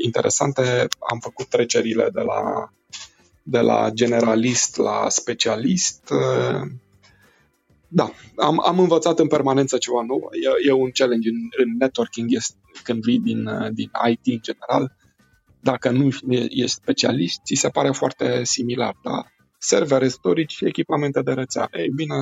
interesante. 0.04 0.88
Am 1.12 1.20
făcut 1.20 1.48
trecerile 1.48 2.10
de 2.14 2.22
la, 2.22 2.72
de 3.44 3.60
la 3.60 3.90
generalist 3.94 4.78
la 4.78 5.10
specialist. 5.10 6.14
Da, 7.92 8.12
am, 8.36 8.62
am 8.66 8.80
învățat 8.80 9.20
în 9.20 9.28
permanență 9.28 9.78
ceva 9.78 10.02
nou. 10.08 10.30
E, 10.32 10.70
e 10.70 10.72
un 10.72 10.90
challenge 10.92 11.30
în, 11.30 11.36
în 11.58 11.78
networking 11.80 12.34
este, 12.34 12.56
când 12.84 13.04
vii 13.04 13.20
din, 13.20 13.50
din 13.74 13.92
IT 14.10 14.26
în 14.26 14.40
general. 14.42 14.96
Dacă 15.62 15.90
nu 15.90 16.10
ești 16.50 16.68
specialist, 16.68 17.40
ți 17.44 17.54
se 17.54 17.70
pare 17.70 17.92
foarte 17.92 18.44
similar, 18.44 18.96
da? 19.04 19.26
Servere, 19.58 20.08
storage 20.08 20.56
și 20.56 20.66
echipamente 20.66 21.22
de 21.22 21.32
rețea. 21.32 21.68
Ei 21.72 21.90
bine, 21.96 22.16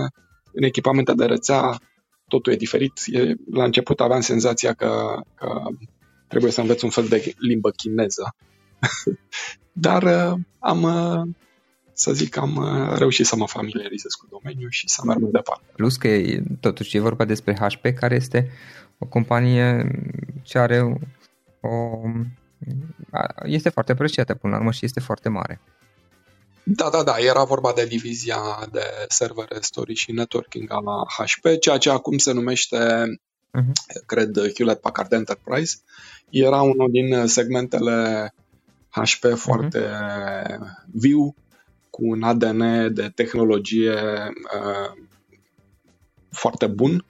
în 0.52 0.64
echipamente 0.64 1.14
de 1.14 1.26
rețea 1.26 1.78
totul 2.28 2.54
e 2.54 2.56
diferit. 2.56 2.94
E, 3.06 3.34
la 3.52 3.64
început 3.64 4.00
aveam 4.00 4.22
senzația 4.22 4.74
că, 4.74 5.22
că 5.36 5.62
trebuie 6.28 6.52
să 6.52 6.62
înveț 6.62 6.82
un 6.82 6.90
fel 6.90 7.08
de 7.08 7.34
limbă 7.38 7.70
chineză. 7.70 8.36
Dar 9.72 10.04
uh, 10.04 10.40
am, 10.60 10.84
uh, 10.84 11.36
să 12.00 12.14
zic, 12.14 12.38
am 12.38 12.56
uh, 12.56 12.98
reușit 12.98 13.26
să 13.26 13.36
mă 13.36 13.48
familiarizez 13.48 14.14
cu 14.14 14.28
domeniul 14.30 14.72
și 14.72 14.90
să 14.90 15.02
merg 15.06 15.20
mai 15.20 15.32
departe. 15.32 15.66
Plus 15.76 15.96
că 15.98 16.10
totuși 16.60 16.98
e 16.98 17.00
vorba 17.00 17.26
despre 17.26 17.56
HP, 17.56 18.00
care 18.00 18.16
este 18.16 18.52
o 18.98 19.06
companie 19.06 19.92
ce 20.44 20.58
are 20.58 21.00
o... 21.62 22.02
este 23.44 23.70
foarte 23.70 23.92
apreciată 23.92 24.34
până 24.34 24.54
la 24.54 24.60
urmă 24.60 24.72
și 24.72 24.86
este 24.86 25.00
foarte 25.00 25.30
mare. 25.30 25.62
Da, 26.64 26.90
da, 26.90 27.04
da, 27.04 27.16
era 27.18 27.44
vorba 27.44 27.72
de 27.76 27.86
divizia 27.86 28.40
de 28.72 28.84
servere, 29.08 29.58
story 29.60 29.94
și 29.94 30.12
networking 30.12 30.72
a 30.72 31.06
HP, 31.18 31.60
ceea 31.60 31.78
ce 31.78 31.90
acum 31.90 32.18
se 32.18 32.32
numește, 32.32 32.78
uh-huh. 33.60 34.06
cred, 34.06 34.38
Hewlett 34.56 34.82
Packard 34.82 35.12
Enterprise. 35.12 35.78
Era 36.30 36.62
unul 36.62 36.92
din 36.92 37.28
segmentele 37.28 38.34
HP 38.90 39.26
uh-huh. 39.26 39.36
foarte 39.36 39.90
viu, 40.92 41.36
cu 41.98 42.08
un 42.08 42.24
ADN 42.24 42.94
de 42.94 43.12
tehnologie 43.16 43.94
uh, 43.94 45.04
foarte 46.30 46.68
bun. 46.68 47.06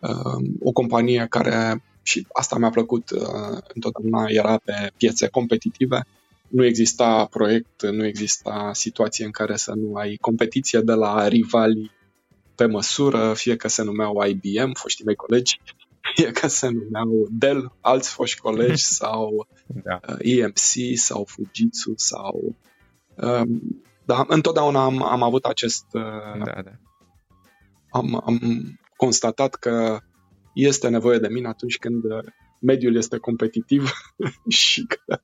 Uh, 0.00 0.48
o 0.60 0.72
companie 0.72 1.26
care, 1.30 1.82
și 2.02 2.26
asta 2.32 2.58
mi-a 2.58 2.70
plăcut, 2.70 3.10
uh, 3.10 3.58
întotdeauna 3.74 4.24
era 4.28 4.60
pe 4.64 4.92
piețe 4.96 5.28
competitive, 5.28 6.06
nu 6.48 6.64
exista 6.64 7.24
proiect, 7.24 7.82
nu 7.82 8.06
exista 8.06 8.70
situație 8.74 9.24
în 9.24 9.30
care 9.30 9.56
să 9.56 9.72
nu 9.76 9.94
ai 9.94 10.16
competiție 10.20 10.80
de 10.80 10.92
la 10.92 11.28
rivali 11.28 11.90
pe 12.54 12.66
măsură, 12.66 13.32
fie 13.34 13.56
că 13.56 13.68
se 13.68 13.82
numeau 13.82 14.24
IBM, 14.26 14.72
foștii 14.72 15.04
mei 15.04 15.14
colegi, 15.14 15.60
fie 16.14 16.30
că 16.30 16.46
se 16.46 16.68
numeau 16.68 17.26
Dell, 17.30 17.72
alți 17.80 18.10
foști 18.10 18.40
colegi, 18.40 18.84
sau 19.00 19.46
da. 19.84 20.00
Uh, 20.08 20.16
EMC, 20.18 20.96
sau 20.98 21.24
Fujitsu, 21.24 21.92
sau... 21.96 22.54
Um, 23.14 23.82
da, 24.04 24.24
întotdeauna 24.28 24.84
am, 24.84 25.02
am 25.02 25.22
avut 25.22 25.44
acest... 25.44 25.84
Uh, 25.92 26.44
da, 26.44 26.62
da. 26.62 26.70
Am, 27.90 28.22
am 28.26 28.38
constatat 28.96 29.54
că 29.54 29.98
este 30.54 30.88
nevoie 30.88 31.18
de 31.18 31.28
mine 31.28 31.48
atunci 31.48 31.78
când 31.78 32.02
mediul 32.60 32.96
este 32.96 33.18
competitiv 33.18 33.90
și 34.48 34.86
că 34.86 35.20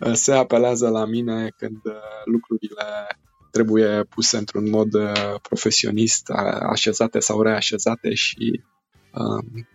uh, 0.00 0.12
se 0.12 0.32
apelează 0.32 0.88
la 0.88 1.04
mine 1.04 1.52
când 1.56 1.80
uh, 1.84 1.92
lucrurile 2.24 3.06
trebuie 3.50 4.04
puse 4.04 4.36
într-un 4.36 4.70
mod 4.70 4.94
uh, 4.94 5.34
profesionist, 5.42 6.30
așezate 6.60 7.18
sau 7.18 7.42
reașezate 7.42 8.14
și 8.14 8.62
um, 9.12 9.68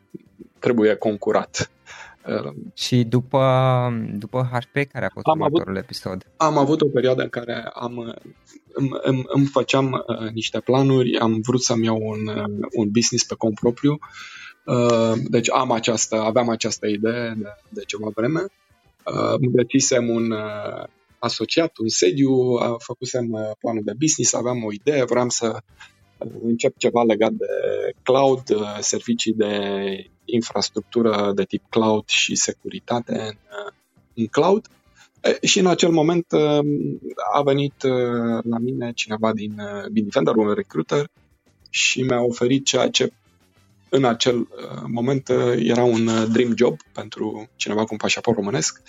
trebuie 0.60 0.96
concurat. 0.96 1.72
Și 2.74 3.03
după, 3.03 3.44
după 4.18 4.50
HP, 4.51 4.92
care 4.92 5.05
a 5.05 5.09
fost 5.14 5.27
am 5.27 5.40
următorul 5.40 5.75
avut, 5.75 5.83
episod? 5.83 6.25
Am 6.38 6.57
avut 6.57 6.81
o 6.81 6.88
perioadă 6.88 7.22
în 7.22 7.29
care 7.29 7.70
am, 7.74 8.16
îmi, 8.74 8.90
îmi, 9.03 9.24
îmi 9.27 9.46
făceam 9.46 9.92
uh, 9.92 10.29
niște 10.29 10.59
planuri, 10.59 11.18
am 11.18 11.42
vrut 11.42 11.61
să-mi 11.61 11.85
iau 11.85 12.00
un, 12.01 12.27
un 12.72 12.90
business 12.92 13.25
pe 13.25 13.35
cont 13.35 13.55
propriu 13.55 14.00
Uh, 14.66 15.14
deci 15.29 15.51
am 15.51 15.72
această, 15.72 16.16
aveam 16.16 16.50
această 16.50 16.88
idee 16.88 17.33
de, 17.38 17.48
de 17.70 17.81
ceva 17.88 18.09
vreme. 18.16 18.40
Uh, 18.40 19.35
îmi 19.38 19.51
găsisem 19.51 20.09
un 20.09 20.31
uh, 20.31 20.83
asociat, 21.20 21.77
un 21.77 21.88
sediu, 21.88 22.57
făcusem 22.77 23.55
planul 23.59 23.83
de 23.83 23.94
business, 24.00 24.33
aveam 24.33 24.64
o 24.64 24.72
idee, 24.72 25.03
vreau 25.03 25.29
să 25.29 25.57
încep 26.44 26.77
ceva 26.77 27.03
legat 27.03 27.31
de 27.31 27.46
cloud, 28.03 28.44
servicii 28.79 29.33
de 29.33 29.51
infrastructură 30.25 31.31
de 31.35 31.44
tip 31.44 31.64
cloud 31.70 32.07
și 32.07 32.35
securitate 32.35 33.20
în, 33.20 33.35
în 34.14 34.27
cloud. 34.27 34.68
Și 35.42 35.59
în 35.59 35.68
acel 35.68 35.90
moment 35.90 36.33
a 37.33 37.42
venit 37.44 37.83
la 38.44 38.57
mine 38.59 38.92
cineva 38.94 39.33
din 39.33 39.61
Bitdefender, 39.92 40.35
un 40.35 40.53
recruiter, 40.53 41.09
și 41.75 42.01
mi-a 42.01 42.22
oferit 42.22 42.66
ceea 42.66 42.90
ce 42.90 43.14
în 43.90 44.03
acel 44.03 44.40
uh, 44.40 44.83
moment 44.88 45.27
uh, 45.27 45.53
era 45.57 45.83
un 45.83 46.07
uh, 46.07 46.27
dream 46.31 46.53
job 46.57 46.77
pentru 46.94 47.50
cineva 47.55 47.81
cu 47.81 47.88
un 47.92 47.98
pașaport 47.98 48.38
românesc 48.38 48.81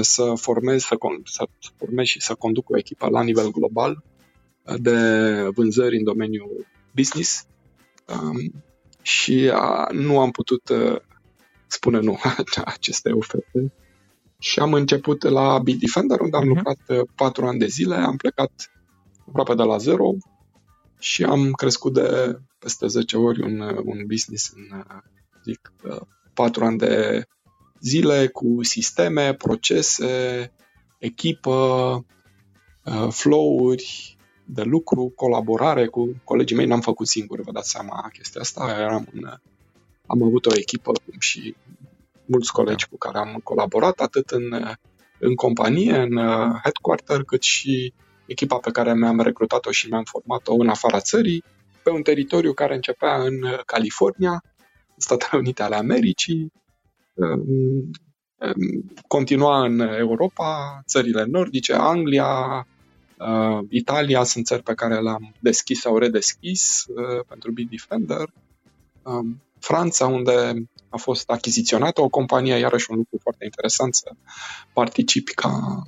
să 0.00 0.32
formez, 0.34 0.82
să, 0.82 0.96
să 1.24 1.70
formez 1.76 2.06
și 2.06 2.20
să 2.20 2.34
conduc 2.34 2.70
o 2.70 2.78
echipă 2.78 3.08
la 3.08 3.22
nivel 3.22 3.50
global 3.50 4.02
de 4.78 4.98
vânzări 5.54 5.96
în 5.96 6.04
domeniul 6.04 6.66
business 6.94 7.46
um, 9.04 9.10
și 9.12 9.50
nu 9.90 10.20
am 10.20 10.30
putut 10.30 10.70
spune 11.66 12.00
nu 12.00 12.20
aceste 12.64 13.10
oferte. 13.12 13.72
Și 14.38 14.58
am 14.58 14.72
început 14.72 15.22
la 15.22 15.58
Bitdefender 15.58 16.20
unde 16.20 16.36
am 16.36 16.42
uh-huh. 16.42 16.46
lucrat 16.46 17.06
patru 17.14 17.46
ani 17.46 17.58
de 17.58 17.66
zile, 17.66 17.94
am 17.94 18.16
plecat 18.16 18.70
aproape 19.28 19.54
de 19.54 19.62
la 19.62 19.76
zero 19.76 20.12
și 20.98 21.24
am 21.24 21.52
crescut 21.52 21.92
de 21.92 22.38
peste 22.58 22.86
10 22.86 23.16
ori 23.16 23.42
un, 23.42 23.60
un 23.60 24.06
business 24.06 24.52
în, 24.54 24.84
zic, 25.44 25.72
4 26.34 26.64
ani 26.64 26.78
de 26.78 27.24
zile 27.80 28.26
cu 28.26 28.62
sisteme, 28.62 29.34
procese, 29.34 30.52
echipă, 30.98 32.06
uh, 32.84 33.08
flow-uri 33.10 34.16
de 34.44 34.62
lucru, 34.62 35.12
colaborare 35.16 35.86
cu 35.86 36.20
colegii 36.24 36.56
mei. 36.56 36.66
N-am 36.66 36.80
făcut 36.80 37.06
singur, 37.06 37.40
vă 37.40 37.52
dați 37.52 37.70
seama 37.70 38.10
chestia 38.12 38.40
asta. 38.40 38.76
Eram 38.78 39.08
în, 39.12 39.24
am 40.06 40.22
avut 40.22 40.46
o 40.46 40.54
echipă 40.54 40.92
cum 40.92 41.18
și 41.18 41.54
mulți 42.24 42.52
colegi 42.52 42.84
da. 42.84 42.90
cu 42.90 42.96
care 42.96 43.18
am 43.18 43.40
colaborat, 43.44 44.00
atât 44.00 44.30
în, 44.30 44.76
în 45.18 45.34
companie, 45.34 45.96
în 45.96 46.16
uh, 46.16 46.58
headquarter, 46.62 47.22
cât 47.22 47.42
și 47.42 47.92
echipa 48.26 48.58
pe 48.58 48.70
care 48.70 48.94
mi-am 48.94 49.20
recrutat-o 49.20 49.70
și 49.70 49.88
mi-am 49.88 50.04
format-o 50.04 50.54
în 50.54 50.68
afara 50.68 51.00
țării, 51.00 51.44
pe 51.82 51.90
un 51.90 52.02
teritoriu 52.02 52.52
care 52.52 52.74
începea 52.74 53.22
în 53.22 53.42
uh, 53.42 53.58
California, 53.66 54.42
Statele 54.96 55.40
Unite 55.40 55.62
ale 55.62 55.76
Americii, 55.76 56.52
um, 57.14 57.44
um, 58.38 58.92
continua 59.06 59.64
în 59.64 59.80
Europa, 59.80 60.80
țările 60.86 61.24
nordice, 61.24 61.72
Anglia, 61.72 62.26
uh, 62.26 62.73
Italia 63.68 64.24
sunt 64.24 64.46
țări 64.46 64.62
pe 64.62 64.74
care 64.74 65.00
le-am 65.00 65.34
deschis 65.40 65.80
sau 65.80 65.98
redeschis 65.98 66.84
uh, 66.88 67.24
pentru 67.28 67.52
Bitdefender, 67.52 68.28
um, 69.02 69.42
Franța, 69.58 70.06
unde 70.06 70.52
a 70.88 70.96
fost 70.96 71.30
achiziționată 71.30 72.00
o 72.00 72.08
companie, 72.08 72.54
iarăși 72.54 72.90
un 72.90 72.96
lucru 72.96 73.18
foarte 73.22 73.44
interesant 73.44 73.94
să 73.94 74.10
participi 74.72 75.34
ca 75.34 75.82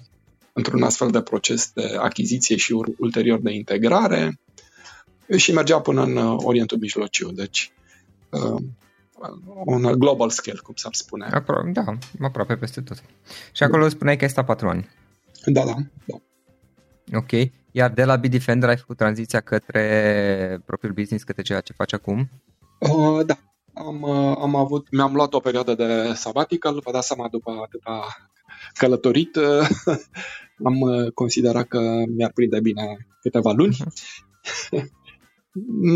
într-un 0.52 0.82
astfel 0.82 1.10
de 1.10 1.20
proces 1.20 1.70
de 1.74 1.96
achiziție 1.98 2.56
și 2.56 2.72
ulterior 2.98 3.40
de 3.40 3.52
integrare 3.52 4.40
și 5.36 5.52
mergea 5.52 5.80
până 5.80 6.02
în 6.02 6.16
uh, 6.16 6.42
Orientul 6.44 6.78
Mijlociu, 6.78 7.30
deci 7.30 7.72
uh, 8.30 8.62
un 9.64 9.92
global 9.98 10.30
scale, 10.30 10.58
cum 10.62 10.74
s-ar 10.74 10.94
spune. 10.94 11.28
Apro- 11.30 11.72
da, 11.72 11.84
aproape 12.20 12.56
peste 12.56 12.80
tot. 12.80 13.02
Și 13.52 13.62
acolo 13.62 13.88
spuneai 13.88 14.16
că 14.16 14.24
ai 14.24 14.30
stat 14.30 14.46
patru 14.46 14.68
ani. 14.68 14.88
Da, 15.44 15.64
da, 15.64 15.74
da. 16.04 16.16
Ok. 17.12 17.30
Iar 17.70 17.90
de 17.90 18.04
la 18.04 18.16
Bitdefender 18.16 18.68
ai 18.68 18.76
făcut 18.76 18.96
tranziția 18.96 19.40
către 19.40 20.62
propriul 20.66 20.92
business, 20.92 21.24
către 21.24 21.42
ceea 21.42 21.60
ce 21.60 21.72
faci 21.72 21.92
acum? 21.92 22.30
Uh, 22.78 23.26
da. 23.26 23.38
Am, 23.74 24.02
uh, 24.02 24.36
am 24.38 24.54
avut, 24.54 24.90
mi-am 24.90 25.14
luat 25.14 25.34
o 25.34 25.40
perioadă 25.40 25.74
de 25.74 26.12
sabbatical, 26.14 26.80
vă 26.84 26.90
dați 26.90 27.06
seama 27.06 27.28
după 27.28 27.50
atâta 27.64 28.06
călătorit, 28.72 29.36
uh, 29.36 29.68
am 30.68 31.08
considerat 31.14 31.66
că 31.68 32.04
mi-ar 32.16 32.32
prinde 32.34 32.60
bine 32.60 33.06
câteva 33.20 33.52
luni. 33.52 33.76
Uh-huh. 33.76 34.84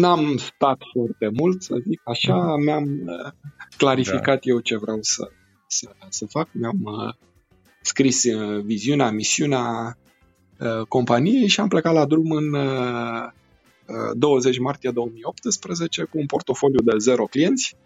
N-am 0.01 0.37
stat 0.37 0.79
foarte 0.93 1.31
mult, 1.33 1.63
să 1.63 1.77
zic 1.89 2.01
așa, 2.05 2.57
mi-am 2.57 2.85
uh, 2.85 3.33
clarificat 3.77 4.25
da. 4.45 4.51
eu 4.51 4.61
ce 4.61 4.77
vreau 4.77 4.99
să, 5.01 5.29
să, 5.67 5.91
să 6.09 6.27
fac, 6.27 6.49
mi-am 6.53 6.81
uh, 6.83 7.15
scris 7.81 8.25
uh, 8.25 8.63
viziunea, 8.65 9.11
misiunea 9.11 9.97
uh, 9.97 10.10
companiei 10.89 11.49
și 11.49 11.61
am 11.61 11.69
plecat 11.69 11.93
la 11.93 12.07
drum 12.07 12.31
în 12.31 12.53
uh, 12.53 13.31
20 14.15 14.59
martie 14.59 14.91
2018 14.91 16.03
cu 16.03 16.19
un 16.19 16.27
portofoliu 16.27 16.81
de 16.81 16.99
zero 16.99 17.25
clienți 17.25 17.77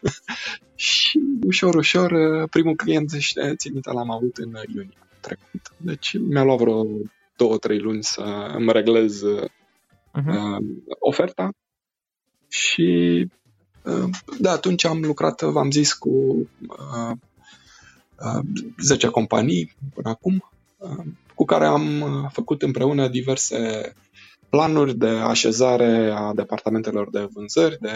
și 0.74 1.20
ușor, 1.46 1.74
ușor 1.74 2.12
primul 2.48 2.74
client, 2.74 3.10
țin 3.56 3.72
minte, 3.72 3.92
l-am 3.92 4.10
avut 4.10 4.36
în 4.36 4.56
iunie 4.74 4.98
trecut. 5.20 5.72
Deci 5.76 6.16
mi-a 6.18 6.42
luat 6.42 6.58
vreo 6.58 6.86
două, 7.36 7.56
trei 7.56 7.78
luni 7.78 8.02
să 8.02 8.52
îmi 8.56 8.72
reglez 8.72 9.22
uh-huh. 9.22 10.58
oferta 10.98 11.50
și 12.48 13.26
uh, 13.84 14.08
de 14.38 14.48
atunci 14.48 14.84
am 14.84 15.00
lucrat, 15.00 15.42
v-am 15.42 15.70
zis, 15.70 15.92
cu 15.92 16.10
uh, 16.10 17.16
uh, 18.18 18.44
10 18.82 19.06
companii 19.06 19.76
până 19.94 20.08
acum, 20.08 20.50
uh, 20.76 21.04
cu 21.40 21.46
care 21.46 21.64
am 21.64 22.04
făcut 22.32 22.62
împreună 22.62 23.08
diverse 23.08 23.92
planuri 24.48 24.98
de 24.98 25.08
așezare 25.08 26.12
a 26.16 26.32
departamentelor 26.34 27.10
de 27.10 27.28
vânzări, 27.32 27.78
de 27.80 27.90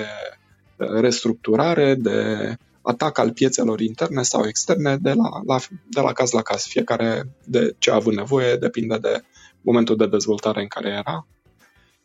restructurare, 1.00 1.94
de 1.94 2.18
atac 2.82 3.18
al 3.18 3.32
piețelor 3.32 3.80
interne 3.80 4.22
sau 4.22 4.46
externe 4.46 4.96
de 4.96 5.12
la, 5.12 5.28
la, 5.46 5.58
de 5.90 6.00
la 6.00 6.12
caz 6.12 6.30
la 6.30 6.42
caz. 6.42 6.62
Fiecare 6.62 7.22
de 7.44 7.74
ce 7.78 7.90
a 7.90 7.94
avut 7.94 8.14
nevoie 8.14 8.56
depinde 8.56 8.98
de 8.98 9.22
momentul 9.60 9.96
de 9.96 10.06
dezvoltare 10.06 10.60
în 10.60 10.68
care 10.68 10.88
era 10.88 11.26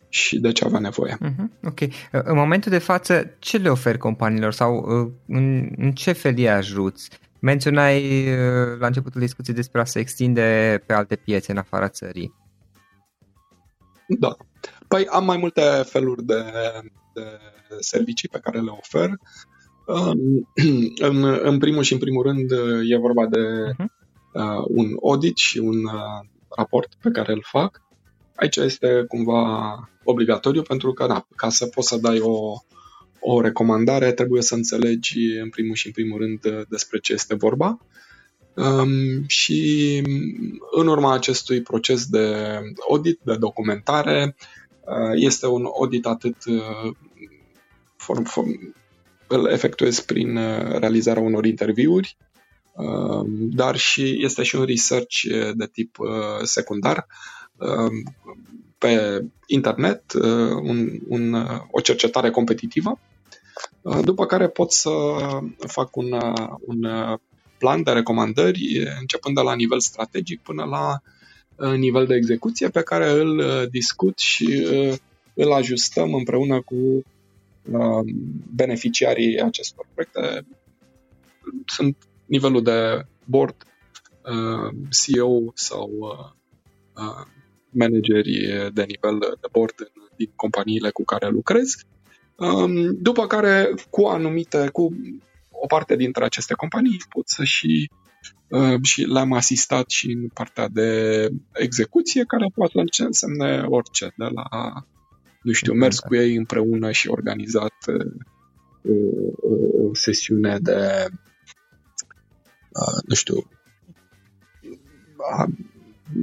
și 0.09 0.39
de 0.39 0.51
ce 0.51 0.65
avea 0.65 0.79
nevoie. 0.79 1.17
Uh-huh, 1.17 1.67
ok. 1.67 1.79
În 2.11 2.35
momentul 2.35 2.71
de 2.71 2.77
față, 2.77 3.35
ce 3.39 3.57
le 3.57 3.69
oferi 3.69 3.97
companiilor 3.97 4.53
sau 4.53 4.75
uh, 4.75 5.11
în, 5.27 5.71
în 5.77 5.91
ce 5.91 6.11
fel 6.11 6.33
îi 6.37 6.49
ajuți? 6.49 7.09
Menționai 7.41 8.27
uh, 8.31 8.79
la 8.79 8.87
începutul 8.87 9.21
discuției 9.21 9.55
despre 9.55 9.81
a 9.81 9.85
se 9.85 9.99
extinde 9.99 10.83
pe 10.85 10.93
alte 10.93 11.15
piețe 11.15 11.51
în 11.51 11.57
afara 11.57 11.89
țării. 11.89 12.33
Da. 14.07 14.35
Păi 14.87 15.05
am 15.05 15.25
mai 15.25 15.37
multe 15.37 15.61
feluri 15.85 16.23
de, 16.23 16.43
de 17.13 17.21
servicii 17.79 18.29
pe 18.29 18.39
care 18.39 18.59
le 18.59 18.71
ofer. 18.71 19.09
În, 21.09 21.23
în 21.41 21.57
primul 21.57 21.83
și 21.83 21.93
în 21.93 21.99
primul 21.99 22.23
rând 22.23 22.51
e 22.91 22.97
vorba 22.97 23.27
de 23.27 23.39
uh-huh. 23.39 23.87
un 24.67 24.87
audit 25.03 25.37
și 25.37 25.57
un 25.57 25.83
uh, 25.83 26.27
raport 26.57 26.93
pe 27.01 27.09
care 27.09 27.31
îl 27.31 27.43
fac. 27.51 27.81
Aici 28.35 28.55
este 28.55 29.05
cumva 29.07 29.73
obligatoriu 30.03 30.61
pentru 30.61 30.93
că 30.93 31.07
da, 31.07 31.27
ca 31.35 31.49
să 31.49 31.65
poți 31.65 31.87
să 31.87 31.97
dai 31.97 32.19
o, 32.19 32.53
o 33.19 33.41
recomandare 33.41 34.11
trebuie 34.11 34.41
să 34.41 34.55
înțelegi 34.55 35.19
în 35.41 35.49
primul 35.49 35.75
și 35.75 35.87
în 35.87 35.93
primul 35.93 36.19
rând 36.19 36.65
despre 36.69 36.99
ce 36.99 37.13
este 37.13 37.35
vorba. 37.35 37.77
Um, 38.53 39.27
și 39.27 40.01
în 40.71 40.87
urma 40.87 41.13
acestui 41.13 41.61
proces 41.61 42.05
de 42.05 42.59
audit, 42.89 43.19
de 43.23 43.35
documentare, 43.35 44.35
uh, 44.81 45.11
este 45.13 45.47
un 45.47 45.65
audit 45.65 46.05
atât 46.05 46.35
uh, 46.45 46.93
form, 47.95 48.23
form, 48.23 48.75
îl 49.27 49.45
efectuez 49.45 49.99
prin 49.99 50.35
uh, 50.35 50.77
realizarea 50.79 51.21
unor 51.21 51.45
interviuri, 51.45 52.17
uh, 52.73 53.25
dar 53.51 53.75
și 53.75 54.23
este 54.23 54.43
și 54.43 54.55
un 54.55 54.65
research 54.65 55.21
de 55.55 55.67
tip 55.71 55.99
uh, 55.99 56.07
secundar 56.43 57.07
pe 58.77 59.23
internet, 59.45 60.13
un, 60.61 60.99
un, 61.07 61.47
o 61.71 61.79
cercetare 61.81 62.29
competitivă, 62.29 62.99
după 64.03 64.25
care 64.25 64.47
pot 64.47 64.71
să 64.71 64.89
fac 65.57 65.95
un, 65.95 66.11
un 66.59 66.87
plan 67.57 67.83
de 67.83 67.91
recomandări 67.91 68.87
începând 68.99 69.35
de 69.35 69.41
la 69.41 69.55
nivel 69.55 69.79
strategic 69.79 70.41
până 70.41 70.63
la 70.63 71.01
nivel 71.75 72.05
de 72.05 72.15
execuție 72.15 72.69
pe 72.69 72.81
care 72.81 73.09
îl 73.09 73.67
discut 73.71 74.17
și 74.17 74.67
îl 75.33 75.51
ajustăm 75.51 76.13
împreună 76.13 76.61
cu 76.61 77.03
beneficiarii 78.55 79.41
acestor 79.41 79.87
proiecte 79.93 80.45
sunt 81.65 81.97
nivelul 82.25 82.63
de 82.63 83.05
board, 83.25 83.55
uh, 84.25 84.75
CEO 84.89 85.51
sau 85.53 85.89
uh, 85.99 86.31
uh, 87.03 87.25
manageri 87.69 88.71
de 88.73 88.83
nivel 88.83 89.19
de 89.19 89.47
board 89.51 89.91
din 90.15 90.31
companiile 90.35 90.89
cu 90.89 91.03
care 91.03 91.29
lucrez. 91.29 91.75
Um, 92.39 92.97
după 93.01 93.27
care, 93.27 93.73
cu 93.89 94.05
anumite, 94.05 94.69
cu 94.71 94.95
o 95.51 95.65
parte 95.67 95.95
dintre 95.95 96.23
aceste 96.25 96.53
companii 96.53 97.01
pot 97.09 97.29
să 97.29 97.43
și 97.43 97.89
și 98.81 99.01
le-am 99.01 99.33
asistat 99.33 99.89
și 99.89 100.11
în 100.11 100.27
partea 100.27 100.67
de 100.67 101.29
execuție, 101.53 102.23
care 102.27 102.51
poate 102.55 102.73
să 102.91 103.03
însemne 103.03 103.63
orice, 103.67 104.13
de 104.17 104.25
la 104.33 104.73
nu 105.41 105.51
știu, 105.51 105.73
mers 105.73 105.99
cu 105.99 106.15
ei 106.15 106.35
împreună 106.35 106.91
și 106.91 107.07
organizat 107.07 107.75
uh, 107.87 108.11
o, 108.83 109.47
o, 109.47 109.87
o 109.87 109.93
sesiune 109.93 110.57
de, 110.59 111.05
uh, 112.69 113.01
nu 113.05 113.15
știu, 113.15 113.49
a 115.31 115.45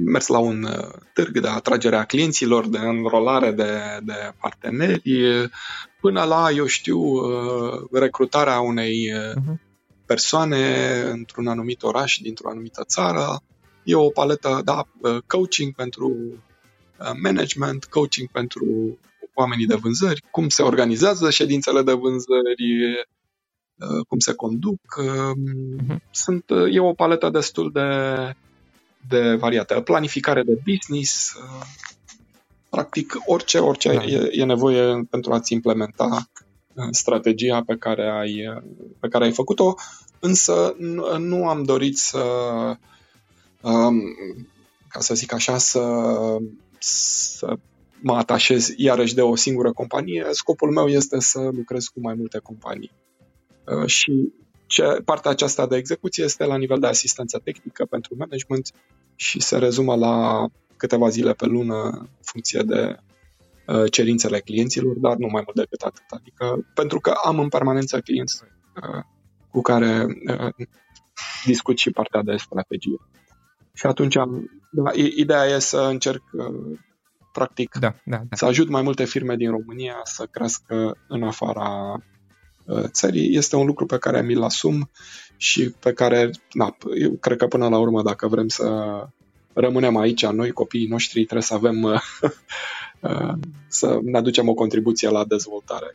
mers 0.05 0.27
la 0.27 0.37
un 0.37 0.63
uh, 0.63 0.93
târg 1.13 1.39
de 1.39 1.47
atragere 1.47 1.95
a 1.95 2.05
clienților, 2.05 2.69
de 2.69 2.77
înrolare 2.77 3.51
de, 3.51 3.99
de 4.03 4.31
parteneri, 4.39 5.49
până 6.07 6.23
la, 6.23 6.51
eu 6.51 6.65
știu, 6.65 6.99
recrutarea 7.91 8.59
unei 8.59 9.11
uh-huh. 9.13 9.55
persoane 10.05 11.01
într-un 11.11 11.47
anumit 11.47 11.83
oraș, 11.83 12.17
dintr-o 12.21 12.49
anumită 12.49 12.83
țară. 12.83 13.41
E 13.83 13.95
o 13.95 14.09
paletă, 14.09 14.61
da, 14.63 14.87
coaching 15.27 15.73
pentru 15.75 16.15
management, 17.21 17.85
coaching 17.85 18.29
pentru 18.31 18.65
oamenii 19.33 19.65
de 19.65 19.75
vânzări, 19.75 20.23
cum 20.31 20.49
se 20.49 20.61
organizează 20.61 21.29
ședințele 21.29 21.81
de 21.81 21.93
vânzări, 21.93 22.65
uh, 23.75 24.05
cum 24.07 24.19
se 24.19 24.33
conduc. 24.33 24.81
Uh-huh. 25.01 25.97
Sunt, 26.11 26.49
uh, 26.49 26.75
e 26.75 26.79
o 26.79 26.93
paletă 26.93 27.29
destul 27.29 27.71
de, 27.71 27.89
de 29.07 29.35
variată. 29.35 29.81
Planificare 29.81 30.43
de 30.43 30.61
business, 30.65 31.33
uh, 31.33 31.65
practic 32.69 33.13
orice, 33.25 33.59
orice 33.59 33.93
da. 33.93 34.03
e, 34.03 34.29
e 34.31 34.43
nevoie 34.45 35.07
pentru 35.09 35.33
a-ți 35.33 35.53
implementa 35.53 36.29
strategia 36.91 37.63
pe 37.65 37.75
care 37.75 38.09
ai, 38.09 38.61
pe 38.99 39.07
care 39.07 39.23
ai 39.23 39.31
făcut-o, 39.31 39.73
însă 40.19 40.75
nu, 40.77 41.17
nu 41.17 41.47
am 41.47 41.63
dorit 41.63 41.97
să, 41.97 42.23
um, 43.61 44.01
ca 44.87 44.99
să 44.99 45.13
zic 45.13 45.33
așa, 45.33 45.57
să, 45.57 45.81
să 46.79 47.57
mă 48.01 48.15
atașez 48.15 48.73
iarăși 48.75 49.15
de 49.15 49.21
o 49.21 49.35
singură 49.35 49.71
companie. 49.73 50.25
Scopul 50.31 50.71
meu 50.71 50.87
este 50.87 51.19
să 51.19 51.49
lucrez 51.53 51.85
cu 51.85 51.99
mai 51.99 52.13
multe 52.13 52.37
companii. 52.37 52.91
Uh, 53.63 53.85
și 53.85 54.33
ce, 54.67 54.83
partea 55.05 55.31
aceasta 55.31 55.67
de 55.67 55.75
execuție 55.75 56.23
este 56.23 56.45
la 56.45 56.57
nivel 56.57 56.79
de 56.79 56.87
asistență 56.87 57.41
tehnică 57.43 57.85
pentru 57.85 58.15
management 58.17 58.71
și 59.15 59.41
se 59.41 59.57
rezumă 59.57 59.95
la 59.95 60.47
câteva 60.77 61.09
zile 61.09 61.33
pe 61.33 61.45
lună 61.45 61.83
în 61.83 62.07
funcție 62.21 62.61
de 62.61 62.97
uh, 63.67 63.91
cerințele 63.91 64.39
clienților, 64.39 64.95
dar 64.95 65.15
nu 65.15 65.27
mai 65.27 65.41
mult 65.45 65.55
decât 65.55 65.81
atât. 65.81 66.05
Adică, 66.09 66.67
pentru 66.73 66.99
că 66.99 67.13
am 67.23 67.39
în 67.39 67.49
permanență 67.49 67.99
clienți 67.99 68.41
uh, 68.43 69.03
cu 69.51 69.61
care 69.61 70.05
discut 71.45 71.77
și 71.77 71.91
partea 71.91 72.21
de 72.21 72.35
strategie. 72.35 73.01
Și 73.73 73.85
atunci, 73.85 74.15
da, 74.71 74.91
ideea 74.93 75.45
e 75.45 75.59
să 75.59 75.79
încerc 75.79 76.23
practic, 77.37 77.77
da, 77.79 77.95
da, 78.05 78.17
da. 78.17 78.35
să 78.35 78.45
ajut 78.45 78.69
mai 78.69 78.81
multe 78.81 79.05
firme 79.05 79.35
din 79.35 79.49
România 79.49 79.99
să 80.03 80.25
crească 80.25 80.97
în 81.07 81.23
afara 81.23 82.01
uh, 82.65 82.83
țării. 82.87 83.35
Este 83.35 83.55
un 83.55 83.65
lucru 83.65 83.85
pe 83.85 83.97
care 83.97 84.21
mi-l 84.21 84.41
asum 84.41 84.89
și 85.37 85.69
pe 85.69 85.93
care, 85.93 86.29
na, 86.51 86.77
eu 86.95 87.11
cred 87.11 87.37
că 87.37 87.47
până 87.47 87.69
la 87.69 87.77
urmă, 87.77 88.01
dacă 88.01 88.27
vrem 88.27 88.47
să 88.47 88.67
rămânem 89.59 89.97
aici, 89.97 90.25
noi, 90.25 90.51
copiii 90.51 90.87
noștri, 90.87 91.23
trebuie 91.23 91.41
să 91.41 91.53
avem 91.53 91.83
uh, 91.83 92.01
să 93.67 93.99
ne 94.03 94.17
aducem 94.17 94.49
o 94.49 94.53
contribuție 94.53 95.09
la 95.09 95.25
dezvoltare. 95.25 95.91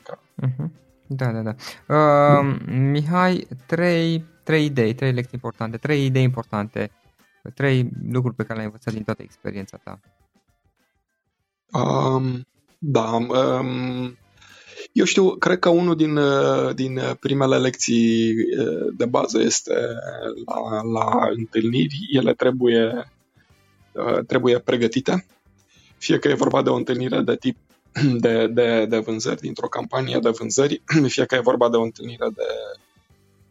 Uh-huh. 0.47 0.71
Da, 1.07 1.33
da, 1.33 1.41
da. 1.41 1.55
Uh, 1.95 2.57
Mihai, 2.67 3.47
trei, 3.67 4.25
trei 4.45 4.65
idei, 4.65 4.95
trei 4.95 5.13
lecții 5.13 5.35
importante, 5.35 5.77
trei 5.77 6.05
idei 6.05 6.23
importante, 6.23 6.91
trei 7.55 7.91
lucruri 8.11 8.35
pe 8.35 8.43
care 8.43 8.55
le-ai 8.55 8.67
învățat 8.67 8.95
din 8.95 9.03
toată 9.03 9.23
experiența 9.23 9.81
ta. 9.85 10.01
Um, 11.79 12.47
da, 12.79 13.11
um, 13.11 14.17
eu 14.93 15.05
știu, 15.05 15.31
cred 15.31 15.59
că 15.59 15.69
unul 15.69 15.97
din, 15.97 16.19
din 16.75 17.01
primele 17.21 17.59
lecții 17.59 18.35
de 18.97 19.05
bază 19.05 19.41
este 19.41 19.75
la, 20.47 20.83
la 20.83 21.29
întâlniri, 21.37 21.99
ele 22.13 22.35
trebuie, 22.35 23.13
trebuie 24.27 24.59
pregătite. 24.59 25.27
Fie 25.99 26.19
că 26.19 26.29
e 26.29 26.35
vorba 26.35 26.63
de 26.63 26.69
o 26.69 26.75
întâlnire 26.75 27.21
de 27.21 27.37
tip 27.37 27.57
de, 28.25 28.47
de, 28.47 28.87
de 28.87 28.99
vânzări, 28.99 29.41
dintr-o 29.41 29.69
campanie 29.69 30.19
de 30.19 30.29
vânzări, 30.29 30.83
fie 31.15 31.25
că 31.25 31.35
e 31.35 31.41
vorba 31.41 31.69
de 31.71 31.77
o 31.77 31.83
întâlnire 31.83 32.27
de 32.35 32.47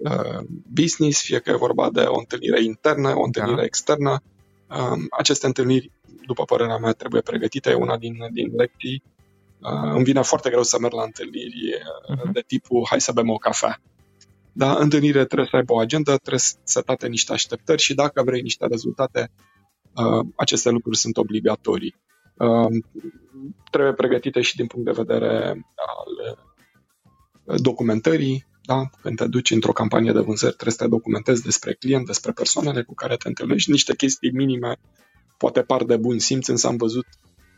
uh, 0.10 0.39
business, 0.73 1.21
fie 1.21 1.39
că 1.39 1.49
e 1.49 1.56
vorba 1.56 1.89
de 1.91 2.01
o 2.01 2.17
întâlnire 2.17 2.63
internă, 2.63 3.15
o 3.15 3.23
întâlnire 3.23 3.56
da. 3.56 3.63
externă. 3.63 4.21
Uh, 4.69 5.04
aceste 5.17 5.45
întâlniri, 5.45 5.91
după 6.25 6.43
părerea 6.43 6.77
mea, 6.77 6.91
trebuie 6.91 7.21
pregătite. 7.21 7.69
E 7.69 7.73
una 7.73 7.97
din, 7.97 8.17
din 8.32 8.51
lecții. 8.56 9.04
Uh, 9.60 9.91
îmi 9.93 10.04
vine 10.04 10.21
foarte 10.21 10.49
greu 10.49 10.63
să 10.63 10.77
merg 10.80 10.93
la 10.93 11.04
întâlniri 11.04 11.82
uh-huh. 11.82 12.32
de 12.32 12.43
tipul 12.47 12.86
hai 12.89 13.01
să 13.01 13.12
bem 13.12 13.30
o 13.30 13.36
cafea. 13.36 13.82
Da, 14.54 14.75
întâlnire 14.75 15.25
trebuie 15.25 15.47
să 15.49 15.56
aibă 15.56 15.73
o 15.73 15.80
agendă, 15.80 16.15
trebuie 16.17 16.43
să 16.63 16.82
tate 16.82 17.08
niște 17.08 17.34
așteptări 17.34 17.82
și 17.82 17.93
dacă 17.93 18.23
vrei 18.23 18.41
niște 18.41 18.65
rezultate, 18.67 19.32
uh, 19.32 19.50
aceste 20.36 20.69
lucruri 20.69 20.97
sunt 20.97 21.17
obligatorii. 21.17 21.95
Uh, 22.38 22.84
trebuie 23.71 23.93
pregătite 23.93 24.41
și 24.41 24.56
din 24.56 24.67
punct 24.67 24.86
de 24.86 25.01
vedere 25.04 25.47
al 25.75 26.36
uh, 27.43 27.62
documentării. 27.62 28.45
Da? 28.63 28.89
Când 29.01 29.17
te 29.17 29.27
duci 29.27 29.51
într-o 29.51 29.71
campanie 29.71 30.12
de 30.12 30.19
vânzări, 30.19 30.54
trebuie 30.54 30.73
să 30.73 30.84
te 30.84 30.89
documentezi 30.89 31.43
despre 31.43 31.73
client, 31.73 32.06
despre 32.06 32.32
persoanele 32.32 32.84
cu 32.84 32.93
care 32.93 33.15
te 33.15 33.27
întâlnești, 33.27 33.71
niște 33.71 33.95
chestii 33.95 34.32
minime, 34.32 34.80
poate 35.38 35.62
par 35.62 35.84
de 35.84 35.97
bun 35.97 36.19
simț, 36.19 36.47
însă 36.47 36.67
am 36.67 36.77
văzut 36.77 37.06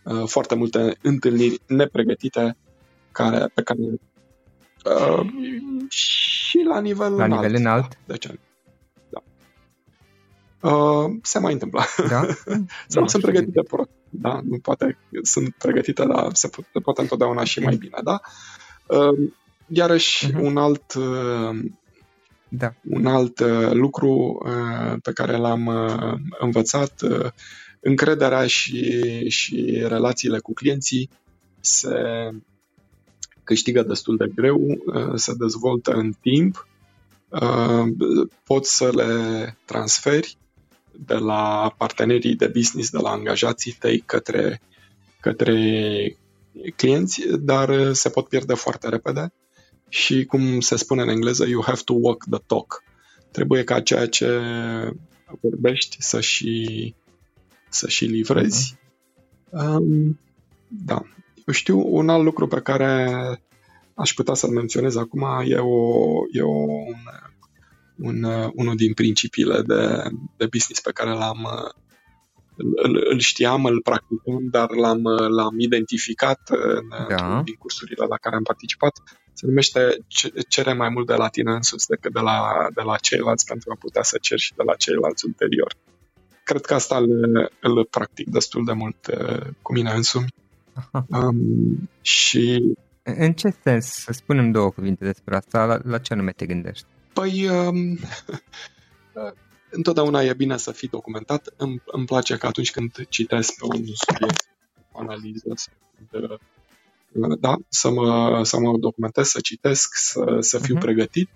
uh, 0.04 0.24
foarte 0.26 0.56
multe 0.56 0.98
întâlniri 1.02 1.62
nepregătite 1.67 2.58
care, 3.12 3.48
pe 3.54 3.62
care 3.62 3.80
uh, 4.86 5.26
și 5.89 6.63
la 6.67 6.80
nivel 6.80 7.13
la 7.13 7.26
înalt. 7.26 7.41
nivel 7.41 7.60
înalt. 7.60 7.98
De 8.06 8.17
ce? 8.17 8.39
Da. 10.63 10.69
Uh, 10.69 11.12
se 11.21 11.39
mai 11.39 11.54
întâmplă. 11.54 11.82
Da? 12.10 12.26
Sau 12.88 13.08
sunt 13.13 13.23
pregătite 13.23 13.62
prost. 13.62 13.89
Da? 14.10 14.39
Nu 14.43 14.58
poate, 14.58 14.97
sunt 15.21 15.56
pregătite, 15.58 16.06
dar 16.06 16.34
se, 16.34 16.47
poate, 16.47 16.69
se 16.73 16.80
poate 16.80 17.02
întotdeauna 17.02 17.43
și 17.43 17.60
mai 17.60 17.76
bine. 17.76 17.97
Da? 18.04 18.19
Uh, 18.88 19.30
iarăși, 19.67 20.32
uh-huh. 20.32 20.39
un 20.39 20.58
alt 20.58 20.93
uh, 20.93 21.60
da. 22.56 22.73
Un 22.89 23.06
alt 23.06 23.39
uh, 23.39 23.71
lucru 23.71 24.41
uh, 24.45 24.99
pe 25.02 25.12
care 25.12 25.38
l-am 25.38 25.65
uh, 25.65 26.13
învățat, 26.39 27.02
uh, 27.02 27.32
încrederea 27.80 28.47
și, 28.47 29.30
și 29.30 29.84
relațiile 29.88 30.39
cu 30.39 30.54
clienții 30.54 31.10
se 31.60 31.95
câștigă 33.43 33.84
destul 33.84 34.17
de 34.17 34.32
greu, 34.36 34.60
uh, 34.60 35.13
se 35.15 35.34
dezvoltă 35.34 35.91
în 35.91 36.13
timp, 36.21 36.67
uh, 37.30 37.84
poți 38.43 38.76
să 38.76 38.89
le 38.93 39.58
transferi 39.65 40.38
de 40.97 41.13
la 41.13 41.73
partenerii 41.77 42.36
de 42.36 42.47
business, 42.47 42.89
de 42.89 42.97
la 42.97 43.10
angajații 43.10 43.75
tăi 43.79 43.99
către, 43.99 44.62
către 45.19 46.17
clienți, 46.75 47.21
dar 47.39 47.93
se 47.93 48.10
pot 48.10 48.27
pierde 48.27 48.53
foarte 48.53 48.89
repede 48.89 49.34
și, 49.89 50.25
cum 50.25 50.60
se 50.60 50.75
spune 50.75 51.01
în 51.01 51.10
engleză, 51.10 51.47
you 51.47 51.63
have 51.65 51.82
to 51.86 51.93
walk 51.93 52.23
the 52.29 52.39
talk. 52.45 52.84
Trebuie 53.32 53.63
ca 53.63 53.82
ceea 53.82 54.08
ce 54.08 54.41
vorbești 55.41 55.97
să 55.99 56.21
și, 56.21 56.95
să 57.69 57.88
și 57.88 58.06
livrezi. 58.06 58.75
Uh-huh. 58.75 58.82
Um, 59.51 60.19
da. 60.67 61.01
Eu 61.45 61.53
știu 61.53 61.95
un 61.95 62.10
alt 62.10 62.23
lucru 62.23 62.47
pe 62.47 62.62
care 62.62 63.12
aș 63.93 64.13
putea 64.13 64.34
să-l 64.34 64.49
menționez 64.49 64.95
acum, 64.95 65.23
e, 65.45 65.56
o, 65.56 66.21
e 66.32 66.41
o, 66.41 66.49
un, 66.49 66.95
un, 67.97 68.23
unul 68.53 68.75
din 68.75 68.93
principiile 68.93 69.62
de, 69.62 70.03
de 70.38 70.45
business 70.45 70.82
pe 70.82 70.91
care 70.91 71.10
l-am 71.10 71.47
îl, 72.56 73.08
îl 73.10 73.19
știam, 73.19 73.65
îl 73.65 73.82
practicam, 73.82 74.47
dar 74.51 74.69
l-am, 74.71 75.03
l-am 75.38 75.60
identificat 75.60 76.39
în, 76.49 76.88
da. 77.08 77.41
din 77.45 77.56
cursurile 77.56 78.06
la 78.10 78.17
care 78.17 78.36
am 78.36 78.43
participat. 78.43 78.91
Se 79.34 79.45
numește 79.45 79.97
cere 80.47 80.73
mai 80.73 80.89
mult 80.89 81.08
de 81.08 81.13
la 81.13 81.27
tine 81.27 81.51
însuți 81.51 81.88
decât 81.88 82.13
de 82.13 82.19
la, 82.19 82.67
de 82.75 82.82
la 82.82 82.95
ceilalți 82.97 83.45
pentru 83.45 83.71
a 83.71 83.77
putea 83.79 84.03
să 84.03 84.17
cer 84.21 84.39
și 84.39 84.53
de 84.56 84.63
la 84.65 84.75
ceilalți 84.75 85.25
ulterior. 85.25 85.75
Cred 86.43 86.62
că 86.65 86.73
asta 86.73 86.97
îl, 86.97 87.51
îl 87.62 87.86
practic 87.86 88.29
destul 88.29 88.65
de 88.65 88.73
mult 88.73 88.97
cu 89.62 89.73
mine 89.73 89.91
însumi 89.91 90.34
Um, 91.08 91.89
și... 92.01 92.75
În 93.03 93.34
ce 93.34 93.49
sens? 93.63 93.86
Să 93.86 94.13
spunem 94.13 94.51
două 94.51 94.69
cuvinte 94.69 95.06
despre 95.06 95.36
asta. 95.36 95.65
La, 95.65 95.79
la 95.84 95.97
ce 95.97 96.13
anume 96.13 96.32
te 96.32 96.45
gândești? 96.45 96.86
Păi, 97.13 97.49
um, 97.49 97.99
întotdeauna 99.69 100.21
e 100.21 100.34
bine 100.34 100.58
să 100.58 100.71
fii 100.71 100.88
documentat. 100.88 101.54
Îmi, 101.58 101.82
îmi 101.86 102.06
place 102.06 102.38
că 102.38 102.47
atunci 102.47 102.71
când 102.71 103.06
citesc 103.10 103.56
pe 103.56 103.65
un 103.65 103.86
subiect, 103.93 104.49
o 104.91 104.99
analiză, 104.99 105.54
să, 105.56 105.69
da, 107.39 107.56
să 107.69 107.89
mă, 107.89 108.41
să 108.43 108.60
mă 108.60 108.78
documentez, 108.78 109.28
să 109.28 109.39
citesc, 109.39 109.95
să, 109.95 110.38
să 110.39 110.60
fiu 110.60 110.78
uh-huh. 110.78 110.80
pregătit 110.80 111.30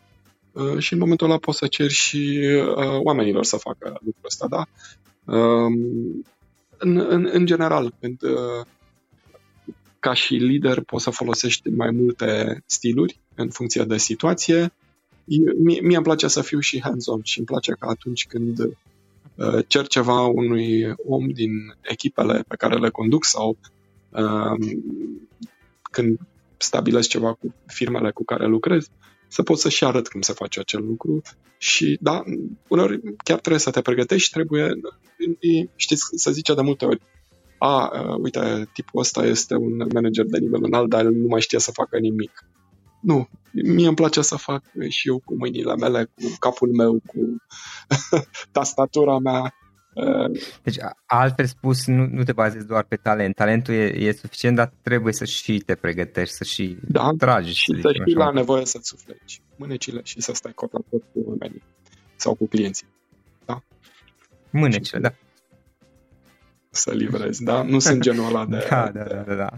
uh, 0.51 0.77
și 0.77 0.93
în 0.93 0.99
momentul 0.99 1.27
ăla 1.27 1.37
pot 1.37 1.55
să 1.55 1.67
cer 1.67 1.89
și 1.89 2.39
uh, 2.75 2.99
oamenilor 3.03 3.43
să 3.43 3.57
facă 3.57 3.87
lucrul 3.89 4.25
ăsta, 4.25 4.47
da? 4.47 4.65
Um, 5.33 6.25
în, 6.77 6.97
în, 6.97 7.29
în 7.31 7.45
general, 7.45 7.93
când 7.99 8.21
uh, 8.21 8.65
ca 9.99 10.13
și 10.13 10.33
lider 10.33 10.81
poți 10.81 11.03
să 11.03 11.09
folosești 11.09 11.69
mai 11.69 11.91
multe 11.91 12.63
stiluri 12.65 13.19
în 13.35 13.49
funcție 13.49 13.83
de 13.83 13.97
situație. 13.97 14.73
Mie, 15.57 15.79
mie 15.81 15.95
îmi 15.95 16.05
place 16.05 16.27
să 16.27 16.41
fiu 16.41 16.59
și 16.59 16.81
hands-on 16.81 17.21
și 17.23 17.37
îmi 17.37 17.47
place 17.47 17.71
că 17.71 17.87
atunci 17.89 18.27
când 18.27 18.59
uh, 18.59 19.65
cer 19.67 19.87
ceva 19.87 20.21
unui 20.21 20.93
om 21.07 21.27
din 21.27 21.51
echipele 21.81 22.43
pe 22.47 22.55
care 22.55 22.77
le 22.77 22.89
conduc 22.89 23.25
sau 23.25 23.57
uh, 24.09 24.75
când 25.81 26.19
stabilesc 26.57 27.09
ceva 27.09 27.33
cu 27.33 27.53
firmele 27.65 28.11
cu 28.11 28.23
care 28.23 28.47
lucrez, 28.47 28.89
să 29.27 29.43
pot 29.43 29.59
să 29.59 29.69
și 29.69 29.83
arăt 29.83 30.07
cum 30.07 30.21
se 30.21 30.33
face 30.33 30.59
acel 30.59 30.85
lucru 30.85 31.21
și 31.57 31.97
da, 32.01 32.23
uneori 32.67 33.01
chiar 33.01 33.39
trebuie 33.39 33.59
să 33.59 33.69
te 33.69 33.81
pregătești, 33.81 34.31
trebuie, 34.31 34.69
știți, 35.75 36.03
să 36.15 36.31
zice 36.31 36.53
de 36.53 36.61
multe 36.61 36.85
ori, 36.85 37.01
a, 37.57 37.91
uite, 38.21 38.69
tipul 38.73 38.99
ăsta 38.99 39.25
este 39.25 39.55
un 39.55 39.77
manager 39.93 40.25
de 40.25 40.37
nivel 40.37 40.63
înalt, 40.63 40.89
dar 40.89 41.03
nu 41.03 41.27
mai 41.27 41.41
știe 41.41 41.59
să 41.59 41.71
facă 41.71 41.97
nimic. 41.97 42.45
Nu, 42.99 43.29
mie 43.51 43.88
îmi 43.88 43.95
place 43.95 44.21
să 44.21 44.36
fac 44.36 44.63
și 44.89 45.07
eu 45.07 45.21
cu 45.25 45.36
mâinile 45.38 45.75
mele, 45.75 46.03
cu 46.03 46.36
capul 46.39 46.75
meu, 46.75 47.01
cu 47.05 47.19
tastatura 48.51 49.17
mea. 49.17 49.53
Deci, 50.63 50.77
altfel 51.05 51.45
spus, 51.45 51.86
nu, 51.86 52.07
nu 52.12 52.23
te 52.23 52.31
bazezi 52.31 52.67
doar 52.67 52.83
pe 52.83 52.95
talent. 52.95 53.36
Talentul 53.36 53.73
e, 53.73 53.83
e 53.83 54.12
suficient, 54.12 54.55
dar 54.55 54.73
trebuie 54.81 55.13
să 55.13 55.25
și 55.25 55.57
te 55.65 55.75
pregătești, 55.75 56.36
să 56.36 56.43
și 56.43 56.77
da, 56.88 57.12
tragi. 57.17 57.53
Și 57.53 57.71
să, 57.73 57.79
să 57.81 57.89
știi 58.01 58.15
la 58.15 58.31
nevoie 58.31 58.65
să-ți 58.65 58.88
sufleci 58.88 59.41
mânecile 59.55 60.01
și 60.03 60.21
să 60.21 60.33
stai 60.33 60.51
cot 60.55 60.71
la 60.71 60.79
cot 60.89 61.01
cu 61.13 61.23
oamenii 61.25 61.63
sau 62.15 62.36
cu 62.36 62.47
clienții. 62.47 62.88
Da? 63.45 63.63
Mânecile, 64.49 64.99
da 64.99 65.13
să 66.77 66.91
livrezi, 66.93 67.43
da? 67.43 67.63
Nu 67.63 67.79
sunt 67.79 68.01
genul 68.01 68.25
ăla 68.25 68.45
de, 68.45 68.65
da, 68.69 68.91
da, 68.93 69.03
da, 69.03 69.36
da. 69.36 69.49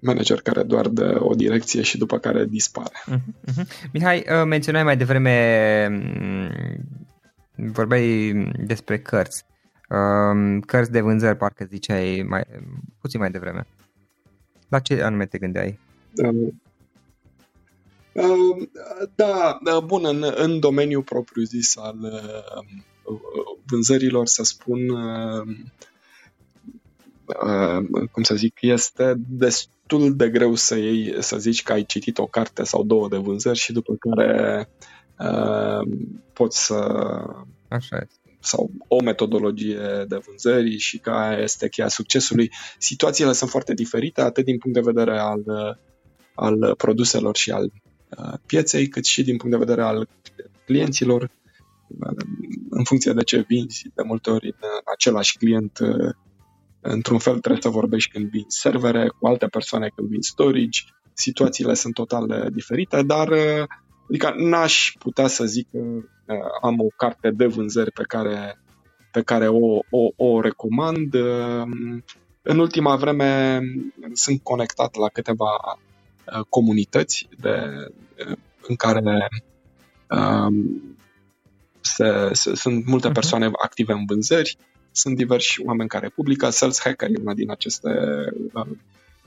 Manager 0.00 0.40
care 0.40 0.62
doar 0.62 0.88
dă 0.88 1.18
o 1.20 1.34
direcție 1.34 1.82
și 1.82 1.98
după 1.98 2.18
care 2.18 2.44
dispare. 2.44 3.04
Uh-huh, 3.06 3.52
uh-huh. 3.52 3.90
Mihai, 3.92 4.18
uh, 4.18 4.44
menționai 4.46 4.82
mai 4.82 4.96
devreme, 4.96 5.86
mm, 5.88 7.72
vorbeai 7.72 8.32
despre 8.66 8.98
cărți. 8.98 9.44
Um, 9.88 10.60
cărți 10.60 10.90
de 10.90 11.00
vânzări, 11.00 11.36
parcă 11.36 11.66
ziceai 11.68 12.24
mai, 12.28 12.44
puțin 13.00 13.20
mai 13.20 13.30
devreme. 13.30 13.66
La 14.68 14.78
ce 14.78 15.02
anume 15.02 15.26
te 15.26 15.38
gândeai? 15.38 15.78
Um, 16.14 16.62
um, 18.12 18.70
da, 19.14 19.58
da, 19.64 19.80
bun, 19.80 20.04
în, 20.04 20.24
în 20.34 20.60
domeniul 20.60 21.02
propriu-zis 21.02 21.76
al 21.76 21.98
uh, 22.00 22.64
vânzărilor, 23.66 24.26
să 24.26 24.42
spun, 24.42 24.88
uh, 24.88 25.42
Uh, 25.42 25.89
cum 28.10 28.22
să 28.22 28.34
zic, 28.34 28.58
este 28.60 29.14
destul 29.28 30.16
de 30.16 30.28
greu 30.28 30.54
să 30.54 30.76
iei, 30.76 31.22
să 31.22 31.38
zici 31.38 31.62
că 31.62 31.72
ai 31.72 31.84
citit 31.84 32.18
o 32.18 32.26
carte 32.26 32.64
sau 32.64 32.84
două 32.84 33.08
de 33.08 33.16
vânzări 33.16 33.58
și 33.58 33.72
după 33.72 33.94
care 33.94 34.68
uh, 35.18 35.88
poți 36.32 36.64
să... 36.64 36.76
Așa 37.68 37.96
este 37.96 38.20
sau 38.40 38.70
o 38.88 39.02
metodologie 39.02 40.04
de 40.08 40.20
vânzări 40.26 40.76
și 40.76 40.98
care 40.98 41.42
este 41.42 41.68
cheia 41.68 41.88
succesului. 41.88 42.50
Situațiile 42.78 43.32
sunt 43.32 43.50
foarte 43.50 43.74
diferite, 43.74 44.20
atât 44.20 44.44
din 44.44 44.58
punct 44.58 44.76
de 44.76 44.92
vedere 44.92 45.18
al, 45.18 45.42
al 46.34 46.74
produselor 46.76 47.36
și 47.36 47.50
al 47.50 47.72
uh, 48.18 48.34
pieței, 48.46 48.88
cât 48.88 49.04
și 49.04 49.22
din 49.22 49.36
punct 49.36 49.56
de 49.56 49.64
vedere 49.64 49.82
al 49.82 50.08
clienților. 50.64 51.30
În 52.70 52.84
funcție 52.84 53.12
de 53.12 53.22
ce 53.22 53.44
vinzi, 53.48 53.90
de 53.94 54.02
multe 54.02 54.30
ori 54.30 54.46
în 54.46 54.68
același 54.92 55.38
client 55.38 55.78
Într-un 56.80 57.18
fel 57.18 57.38
trebuie 57.38 57.62
să 57.62 57.68
vorbești 57.68 58.10
când 58.10 58.30
vin 58.30 58.44
servere, 58.48 59.08
cu 59.18 59.26
alte 59.26 59.46
persoane 59.46 59.90
când 59.94 60.08
vin 60.08 60.20
storage, 60.20 60.80
situațiile 61.12 61.74
sunt 61.74 61.94
total 61.94 62.48
diferite, 62.52 63.02
dar 63.02 63.32
adică 64.08 64.34
n-aș 64.36 64.92
putea 64.98 65.26
să 65.26 65.44
zic 65.44 65.68
că 66.26 66.34
am 66.62 66.80
o 66.80 66.86
carte 66.96 67.30
de 67.30 67.46
vânzări 67.46 67.92
pe 67.92 68.02
care, 68.02 68.58
pe 69.12 69.22
care 69.22 69.48
o, 69.48 69.78
o, 69.90 70.26
o 70.26 70.40
recomand. 70.40 71.14
În 72.42 72.58
ultima 72.58 72.96
vreme 72.96 73.60
sunt 74.12 74.42
conectat 74.42 74.96
la 74.96 75.08
câteva 75.08 75.78
comunități 76.48 77.28
de, 77.40 77.56
în 78.68 78.76
care 78.76 79.28
um, 80.08 80.96
se, 81.80 82.28
se, 82.32 82.54
sunt 82.54 82.86
multe 82.86 83.06
mhm. 83.06 83.14
persoane 83.14 83.48
uh-huh. 83.48 83.64
active 83.64 83.92
în 83.92 84.04
vânzări, 84.06 84.56
sunt 85.00 85.16
diversi 85.16 85.62
oameni 85.64 85.88
care 85.88 86.08
publică. 86.08 86.50
Sales 86.50 86.80
Hacker 86.80 87.08
e 87.08 87.20
una 87.20 87.34
din 87.34 87.50
aceste 87.50 87.90
uh, 88.52 88.66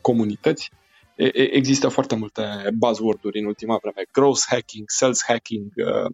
comunități. 0.02 0.72
E, 1.16 1.56
există 1.56 1.88
foarte 1.88 2.16
multe 2.16 2.44
buzzword-uri 2.74 3.40
în 3.40 3.46
ultima 3.46 3.80
vreme. 3.82 4.08
Growth 4.12 4.42
hacking, 4.48 4.90
sales 4.90 5.24
hacking, 5.28 5.72
uh, 5.76 6.12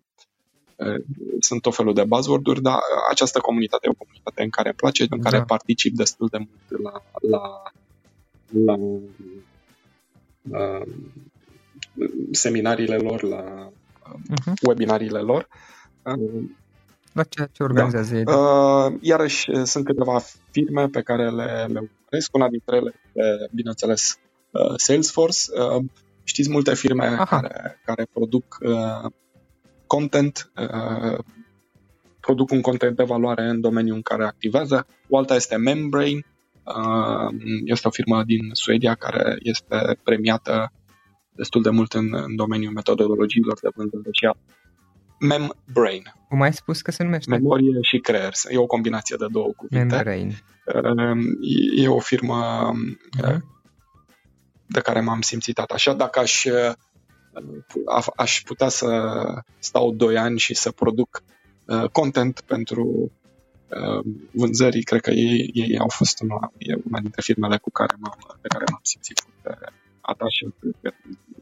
uh, 0.76 1.04
sunt 1.40 1.62
tot 1.62 1.76
felul 1.76 1.94
de 1.94 2.04
buzzword-uri, 2.04 2.62
dar 2.62 2.80
această 3.10 3.40
comunitate 3.40 3.88
e 3.88 3.90
o 3.90 4.04
comunitate 4.04 4.44
în 4.44 4.50
care 4.50 4.68
îmi 4.68 4.78
place, 4.78 5.06
în 5.10 5.20
care 5.20 5.38
da. 5.38 5.44
particip 5.44 5.96
destul 5.96 6.28
de 6.32 6.38
mult 6.38 6.84
la, 6.84 7.04
la, 7.22 7.62
la 8.66 8.76
uh, 10.60 10.86
seminariile 12.32 12.98
lor, 12.98 13.24
la 13.24 13.72
uh-huh. 14.04 14.54
webinariile 14.62 15.20
lor. 15.20 15.48
Uh, 17.10 17.16
la 17.16 17.24
ceea 17.24 17.50
ce 17.52 17.64
organizează 17.64 18.14
da. 18.14 18.18
ei. 18.18 18.26
Uh, 18.26 18.98
iarăși 19.02 19.50
uh, 19.50 19.64
sunt 19.64 19.86
câteva 19.86 20.20
firme 20.52 20.88
pe 20.88 21.02
care 21.02 21.30
le, 21.30 21.44
le 21.44 21.80
urmăresc. 21.80 22.36
Una 22.36 22.50
dintre 22.50 22.76
ele, 22.76 22.94
bineînțeles, 23.52 24.20
uh, 24.52 24.74
Salesforce. 24.76 25.40
Uh, 25.54 25.84
știți 26.30 26.50
multe 26.50 26.76
firme 26.76 27.24
care, 27.30 27.80
care 27.86 28.08
produc 28.14 28.58
uh, 28.62 29.12
content, 29.88 30.52
uh, 30.56 31.18
produc 32.20 32.52
un 32.52 32.62
content 32.62 32.96
de 32.96 33.04
valoare 33.04 33.44
în 33.44 33.62
domeniul 33.62 33.96
în 33.96 34.02
care 34.02 34.24
activează. 34.24 34.88
O 35.10 35.18
alta 35.18 35.36
este 35.36 35.56
Membrane, 35.56 36.26
uh, 36.64 37.30
este 37.66 37.88
o 37.88 37.92
firmă 37.92 38.24
din 38.24 38.50
Suedia 38.52 38.96
care 38.96 39.38
este 39.40 39.98
premiată 40.04 40.72
destul 41.36 41.62
de 41.62 41.70
mult 41.70 41.94
în, 41.94 42.14
în 42.14 42.36
domeniul 42.36 42.74
metodologiilor 42.74 43.60
de 43.62 43.70
vânzare 43.76 44.10
și 44.12 44.26
Membrain. 45.20 46.14
Cum 46.28 46.42
ai 46.42 46.54
spus 46.54 46.82
că 46.82 46.92
se 46.92 47.04
numește? 47.04 47.30
Memorie 47.30 47.78
și 47.82 47.98
creier. 47.98 48.34
E 48.50 48.58
o 48.58 48.66
combinație 48.66 49.16
de 49.20 49.26
două 49.32 49.52
cuvinte. 49.56 49.96
Membrain. 49.96 50.38
Ehm, 50.66 51.40
e 51.76 51.88
o 51.88 52.00
firmă 52.00 52.72
uh-huh. 53.18 53.38
de 54.66 54.80
care 54.80 55.00
m-am 55.00 55.22
simțit 55.22 55.58
așa. 55.58 55.94
Dacă 55.94 56.20
aș, 56.20 56.44
eh, 56.44 56.74
aș 58.16 58.42
putea 58.46 58.68
să 58.68 58.88
stau 59.60 59.94
doi 59.94 60.18
ani 60.18 60.40
și 60.40 60.56
să 60.56 60.72
produc 60.72 61.24
eh, 61.66 61.84
content 61.92 62.42
pentru 62.42 63.12
vânzării, 64.32 64.84
cred 64.84 65.02
că 65.02 65.12
ei, 65.12 65.50
ei 65.54 65.78
au 65.80 65.90
fost 65.90 66.22
una, 66.22 66.52
e 66.58 66.74
una 66.90 67.00
dintre 67.00 67.22
firmele 67.22 67.58
cu 67.58 67.70
care 67.70 67.96
m-am, 68.00 68.38
de 68.42 68.48
care 68.48 68.64
m-am 68.72 68.80
simțit 68.84 69.20
foarte 69.20 69.74
atașat 70.02 70.54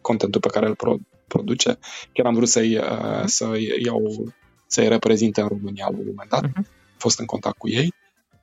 contentul 0.02 0.42
pe 0.42 0.48
care 0.48 0.68
îl 0.68 0.76
pro, 0.76 0.96
produce. 1.28 1.78
Chiar 2.14 2.26
am 2.26 2.34
vrut 2.34 2.48
să-i, 2.48 2.78
uh, 2.78 3.24
să-i 3.26 3.82
iau, 3.84 4.34
să-i 4.68 4.88
reprezinte 4.88 5.42
în 5.42 5.48
România 5.48 5.88
la 5.90 5.98
un 5.98 6.06
moment 6.08 6.30
dat. 6.30 6.48
Uh-huh. 6.48 6.56
Am 6.56 6.66
fost 6.98 7.20
în 7.20 7.26
contact 7.26 7.58
cu 7.58 7.70
ei, 7.70 7.94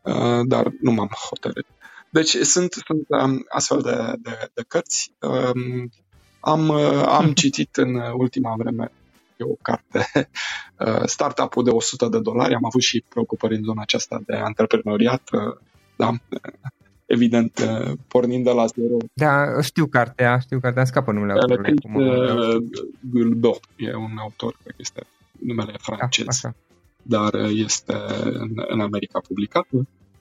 uh, 0.03 0.41
dar 0.47 0.73
nu 0.81 0.91
m-am 0.91 1.11
hotărât. 1.29 1.67
Deci 2.11 2.29
sunt, 2.29 2.73
sunt 2.73 3.07
um, 3.09 3.45
astfel 3.49 3.81
de, 3.81 4.13
de, 4.23 4.51
de 4.55 4.65
cărți. 4.69 5.13
Um, 5.21 5.91
am, 6.41 6.69
uh, 6.69 7.03
am 7.07 7.33
citit 7.33 7.77
în 7.77 7.95
ultima 7.97 8.55
vreme 8.57 8.93
e 9.37 9.45
o 9.45 9.57
carte, 9.63 10.07
uh, 10.87 11.03
startup-ul 11.05 11.65
de 11.65 11.71
100 11.71 12.09
de 12.09 12.21
dolari. 12.21 12.55
Am 12.55 12.65
avut 12.65 12.83
și 12.83 13.05
preocupări 13.09 13.57
în 13.57 13.63
zona 13.63 13.83
aceasta 13.83 14.23
de 14.27 14.35
antreprenoriat. 14.37 15.29
Uh, 15.33 15.57
da, 15.97 16.11
evident, 17.07 17.59
uh, 17.59 17.93
pornind 18.09 18.45
de 18.45 18.51
la 18.51 18.67
zero. 18.67 18.97
Da, 19.13 19.61
știu 19.63 19.87
cartea, 19.87 20.39
știu 20.39 20.61
cartea, 20.61 20.85
scapă 20.85 21.13
numele 21.13 21.33
autorului. 21.33 21.75
Gulbot 23.11 23.61
e 23.77 23.95
un 23.95 24.17
autor, 24.19 24.57
cred 24.63 24.75
că 24.75 24.81
este 24.81 25.07
numele 25.39 25.73
francez, 25.79 26.41
da, 26.41 26.53
dar 27.03 27.35
este 27.45 27.95
în, 28.25 28.51
în 28.69 28.81
America 28.81 29.21
publicat. 29.29 29.67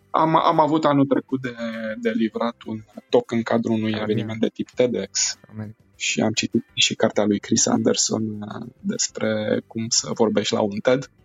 Am, 0.10 0.36
am 0.36 0.60
avut 0.60 0.86
anul 0.86 1.06
trecut 1.06 1.42
de, 1.42 1.56
de 2.02 2.10
livrat 2.10 2.56
un 2.66 2.84
talk 3.10 3.32
în 3.32 3.42
cadrul 3.42 3.74
unui 3.74 3.96
eveniment 4.02 4.40
de 4.40 4.48
tip 4.48 4.70
TEDx 4.70 5.38
America. 5.52 5.78
și 5.96 6.22
am 6.22 6.32
citit 6.32 6.66
și 6.74 6.96
cartea 6.96 7.26
lui 7.26 7.40
Chris 7.40 7.66
Anderson 7.66 8.24
uh, 8.24 8.68
despre 8.80 9.62
cum 9.68 9.86
să 9.90 10.12
vorbești 10.14 10.54
la 10.54 10.62
un 10.62 10.78
TED 10.82 11.10
Uh, 11.10 11.23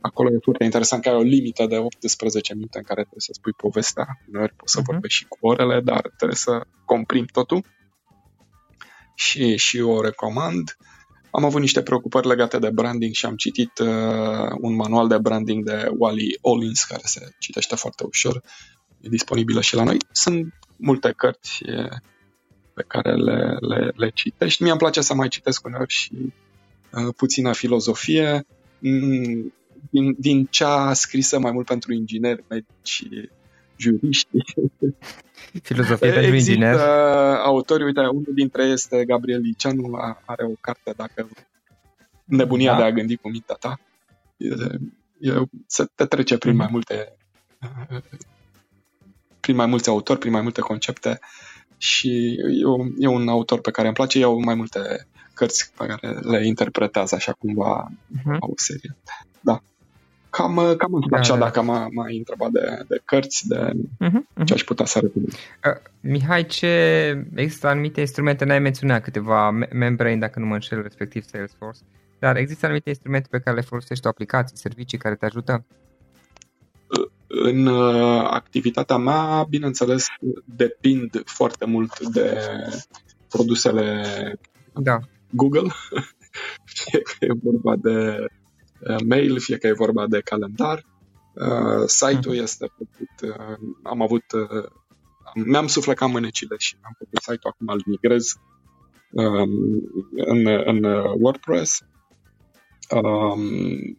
acolo 0.00 0.30
e 0.30 0.38
foarte 0.42 0.64
interesant 0.64 1.02
că 1.02 1.08
ai 1.08 1.14
o 1.14 1.22
limită 1.22 1.66
de 1.66 1.76
18 1.76 2.54
minute 2.54 2.78
în 2.78 2.84
care 2.84 3.00
trebuie 3.00 3.20
să 3.20 3.32
spui 3.32 3.52
povestea. 3.52 4.06
Uneori 4.28 4.54
poți 4.56 4.72
să 4.72 4.80
uh-huh. 4.80 4.84
vorbești 4.84 5.18
și 5.18 5.26
cu 5.28 5.38
orele, 5.40 5.80
dar 5.80 6.12
trebuie 6.16 6.36
să 6.36 6.66
comprim 6.84 7.24
totul. 7.32 7.64
Și, 9.14 9.56
și 9.56 9.80
o 9.80 10.02
recomand. 10.02 10.76
Am 11.30 11.44
avut 11.44 11.60
niște 11.60 11.82
preocupări 11.82 12.26
legate 12.26 12.58
de 12.58 12.70
branding 12.70 13.14
și 13.14 13.26
am 13.26 13.36
citit 13.36 13.78
uh, 13.78 14.50
un 14.60 14.74
manual 14.74 15.08
de 15.08 15.18
branding 15.18 15.64
de 15.64 15.90
Wally 15.98 16.38
Ollins, 16.40 16.84
care 16.84 17.02
se 17.04 17.28
citește 17.38 17.74
foarte 17.74 18.04
ușor. 18.04 18.42
E 19.00 19.08
disponibilă 19.08 19.60
și 19.60 19.74
la 19.74 19.84
noi. 19.84 19.96
Sunt 20.12 20.54
multe 20.76 21.12
cărți 21.16 21.62
pe 22.74 22.84
care 22.86 23.14
le, 23.14 23.56
le, 23.60 23.92
le 23.94 24.10
citești. 24.10 24.62
Mie 24.62 24.70
îmi 24.70 24.80
place 24.80 25.00
să 25.00 25.14
mai 25.14 25.28
citesc 25.28 25.64
uneori 25.64 25.92
și 25.92 26.12
uh, 26.92 27.14
puțină 27.16 27.52
filozofie 27.52 28.46
Mm, 28.46 28.53
din, 29.90 30.16
din 30.18 30.44
cea 30.50 30.92
scrisă 30.92 31.38
mai 31.38 31.52
mult 31.52 31.66
pentru 31.66 31.92
ingineri, 31.92 32.44
medici 32.48 33.06
juriști. 33.76 34.28
Filozofie 35.62 36.10
pentru 36.12 36.34
inginer. 36.34 36.78
autori, 37.38 37.84
uite, 37.84 38.00
unul 38.00 38.32
dintre 38.34 38.64
ei 38.64 38.72
este 38.72 39.04
Gabriel 39.04 39.40
Liceanu, 39.40 39.98
are 40.24 40.44
o 40.44 40.52
carte, 40.60 40.92
dacă 40.96 41.28
nebunia 42.24 42.72
da. 42.72 42.76
de 42.76 42.82
a 42.82 42.92
gândi 42.92 43.16
cu 43.16 43.28
mintea 43.28 43.54
ta. 43.54 43.80
E, 44.36 44.48
e, 45.18 45.42
se 45.66 45.84
te 45.94 46.04
trece 46.04 46.38
prin 46.38 46.56
mai 46.56 46.66
mhm. 46.66 46.74
multe 46.74 47.16
prin 49.40 49.56
mai 49.56 49.66
mulți 49.66 49.88
autori, 49.88 50.18
prin 50.18 50.32
mai 50.32 50.40
multe 50.40 50.60
concepte 50.60 51.18
și 51.78 52.36
e, 52.60 52.66
un, 52.66 52.92
e 52.98 53.06
un 53.06 53.28
autor 53.28 53.60
pe 53.60 53.70
care 53.70 53.86
îmi 53.86 53.96
place, 53.96 54.18
iau 54.18 54.40
mai 54.40 54.54
multe 54.54 55.06
cărți 55.34 55.72
pe 55.76 55.86
care 55.86 56.18
le 56.20 56.46
interpretează 56.46 57.14
așa 57.14 57.32
cumva 57.32 57.90
uh-huh. 57.90 58.38
o 58.38 58.52
serie. 58.56 58.96
Da. 59.40 59.60
Cam, 60.30 60.74
cam 60.78 61.04
da, 61.10 61.18
așa 61.18 61.34
da. 61.34 61.40
dacă 61.40 61.62
m-a, 61.62 61.88
m-a 61.92 62.06
întrebat 62.18 62.50
de, 62.50 62.84
de 62.88 63.00
cărți, 63.04 63.48
de 63.48 63.70
uh-huh, 63.72 64.10
uh-huh. 64.10 64.44
ce 64.44 64.52
aș 64.52 64.62
putea 64.62 64.84
să 64.84 64.98
recomand. 64.98 65.32
Uh, 65.32 65.90
Mihai, 66.00 66.46
ce 66.46 66.68
există 67.34 67.66
anumite 67.66 68.00
instrumente, 68.00 68.44
n-ai 68.44 68.58
menționat 68.58 69.02
câteva, 69.02 69.50
Membrane, 69.72 70.16
dacă 70.16 70.38
nu 70.38 70.46
mă 70.46 70.54
înșel, 70.54 70.82
respectiv 70.82 71.24
Salesforce, 71.24 71.80
dar 72.18 72.36
există 72.36 72.64
anumite 72.64 72.88
instrumente 72.88 73.28
pe 73.30 73.40
care 73.40 73.56
le 73.56 73.62
folosești, 73.62 74.06
o 74.06 74.08
aplicații, 74.08 74.56
servicii 74.56 74.98
care 74.98 75.14
te 75.14 75.24
ajută? 75.24 75.64
În 77.26 77.66
uh, 77.66 78.28
activitatea 78.30 78.96
mea, 78.96 79.46
bineînțeles, 79.48 80.06
depind 80.44 81.22
foarte 81.24 81.64
mult 81.64 82.00
de 82.00 82.38
produsele 83.28 84.04
da. 84.72 84.98
Google, 85.34 85.68
fie 86.74 87.00
că 87.00 87.24
e 87.24 87.28
vorba 87.42 87.76
de 87.76 88.26
uh, 88.88 88.96
mail, 89.08 89.40
fie 89.40 89.58
că 89.58 89.66
e 89.66 89.72
vorba 89.72 90.06
de 90.06 90.20
calendar. 90.20 90.86
Uh, 91.34 91.86
site-ul 91.86 92.34
mm. 92.34 92.42
este 92.42 92.66
făcut, 92.76 93.34
uh, 93.34 93.58
am 93.82 94.02
avut, 94.02 94.32
uh, 94.32 94.64
mi-am 95.34 95.66
suflecat 95.66 96.10
mânecile 96.10 96.56
și 96.58 96.76
am 96.82 96.94
făcut 96.98 97.18
site-ul, 97.18 97.52
acum 97.54 97.66
îl 97.68 97.82
migrez 97.86 98.34
um, 99.10 99.50
în, 100.16 100.46
în 100.46 100.84
WordPress. 101.18 101.80
Um, 102.90 103.98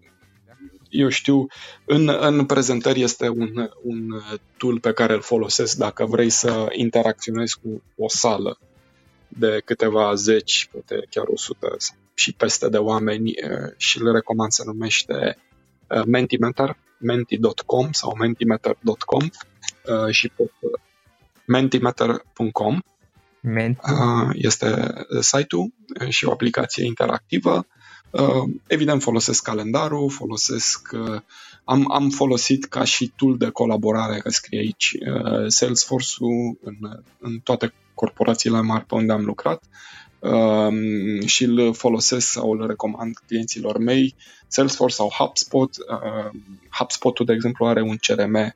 eu 0.89 1.10
știu, 1.10 1.45
în, 1.86 2.10
în 2.19 2.45
prezentări 2.45 3.02
este 3.02 3.30
un, 3.30 3.69
un 3.84 4.21
tool 4.58 4.80
pe 4.80 4.93
care 4.93 5.13
îl 5.13 5.21
folosesc 5.21 5.78
dacă 5.78 6.06
vrei 6.06 6.30
să 6.30 6.67
interacționezi 6.71 7.60
cu 7.60 7.84
o 7.98 8.10
sală 8.10 8.60
de 9.38 9.62
câteva 9.65 10.13
zeci, 10.13 10.69
poate 10.71 11.06
chiar 11.10 11.26
100 11.28 11.76
și 12.13 12.34
peste 12.34 12.69
de 12.69 12.78
oameni 12.78 13.34
și 13.78 14.02
le 14.02 14.12
recomand 14.12 14.52
să 14.52 14.63
numește 14.65 15.38
Mentimeter, 16.06 16.78
menti.com 17.00 17.91
sau 17.91 18.15
mentimeter.com 18.17 19.30
și 20.10 20.29
pe 20.29 20.50
mentimeter.com 21.46 22.79
Menti. 23.42 23.81
este 24.33 24.94
site-ul 25.19 25.73
și 26.10 26.25
o 26.25 26.31
aplicație 26.31 26.86
interactivă. 26.86 27.67
Evident 28.67 29.02
folosesc 29.02 29.44
calendarul, 29.44 30.10
folosesc 30.10 30.90
am, 31.63 31.92
am 31.92 32.10
folosit 32.10 32.65
ca 32.65 32.83
și 32.83 33.13
tool 33.15 33.38
de 33.38 33.50
colaborare, 33.50 34.17
că 34.17 34.29
scrie 34.29 34.60
aici, 34.60 34.98
Salesforce-ul 35.48 36.58
în, 36.63 36.75
în 37.19 37.40
toate 37.40 37.73
corporațiile 37.96 38.62
mari 38.62 38.85
pe 38.85 38.96
unde 38.96 39.12
am 39.13 39.23
lucrat 39.25 39.63
um, 40.19 41.25
și 41.25 41.43
îl 41.43 41.73
folosesc 41.73 42.27
sau 42.27 42.52
îl 42.52 42.67
recomand 42.67 43.17
clienților 43.27 43.77
mei, 43.77 44.15
Salesforce 44.48 44.96
sau 44.96 45.10
HubSpot. 45.17 45.69
Uh, 45.77 46.39
HubSpot-ul, 46.77 47.25
de 47.25 47.33
exemplu, 47.33 47.65
are 47.65 47.81
un 47.81 47.96
CRM 47.96 48.56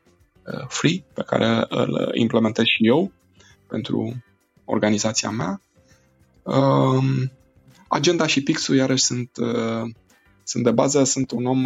free 0.68 1.04
pe 1.14 1.24
care 1.26 1.66
îl 1.70 2.12
implementez 2.14 2.66
și 2.66 2.88
eu 2.88 3.12
pentru 3.68 4.24
organizația 4.66 5.30
mea. 5.30 5.62
Um, 6.44 7.32
agenda 7.88 8.28
și 8.28 8.44
pixul 8.44 8.76
iarăși 8.76 9.04
sunt, 9.04 9.30
sunt 10.44 10.64
de 10.64 10.72
bază, 10.72 11.04
sunt 11.04 11.32
un 11.32 11.46
om 11.46 11.66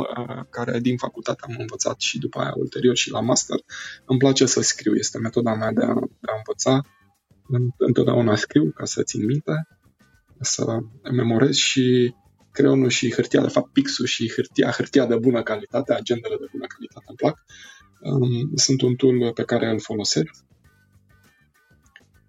care 0.50 0.80
din 0.80 0.98
facultate 0.98 1.40
am 1.48 1.56
învățat 1.58 2.02
și 2.02 2.20
după 2.20 2.40
aia 2.40 2.54
ulterior 2.56 2.96
și 2.96 3.12
la 3.12 3.20
master. 3.20 3.58
Îmi 4.06 4.20
place 4.20 4.46
să 4.46 4.62
scriu, 4.62 4.96
este 4.96 5.18
metoda 5.18 5.54
mea 5.54 5.72
de 5.72 5.84
a, 5.84 5.94
de 5.94 6.32
a 6.32 6.36
învăța. 6.38 6.82
Întotdeauna 7.78 8.36
scriu 8.36 8.72
ca 8.72 8.86
să 8.86 9.04
țin 9.04 9.26
minte, 9.26 9.68
să 10.40 10.78
memorez 11.12 11.56
și 11.56 12.16
creionul 12.52 12.90
și 12.90 13.14
hârtia, 13.14 13.42
de 13.42 13.48
fapt 13.48 13.72
pixul 13.72 14.06
și 14.06 14.32
hârtia, 14.36 14.72
hârtia 14.72 15.06
de 15.06 15.16
bună 15.16 15.44
calitate, 15.44 15.94
agendele 15.94 16.36
de 16.40 16.46
bună 16.52 16.66
calitate 16.68 17.06
îmi 17.08 17.18
plac. 17.18 17.46
Um, 18.02 18.56
sunt 18.56 18.82
un 18.82 18.96
tool 18.96 19.32
pe 19.34 19.44
care 19.44 19.70
îl 19.70 19.80
folosesc. 19.80 20.30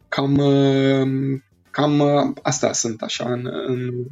Cam, 0.09 0.39
um, 0.39 1.45
cam 1.71 1.99
uh, 1.99 2.37
asta 2.43 2.73
sunt 2.73 3.03
așa 3.03 3.33
în, 3.33 3.49
în, 3.67 4.05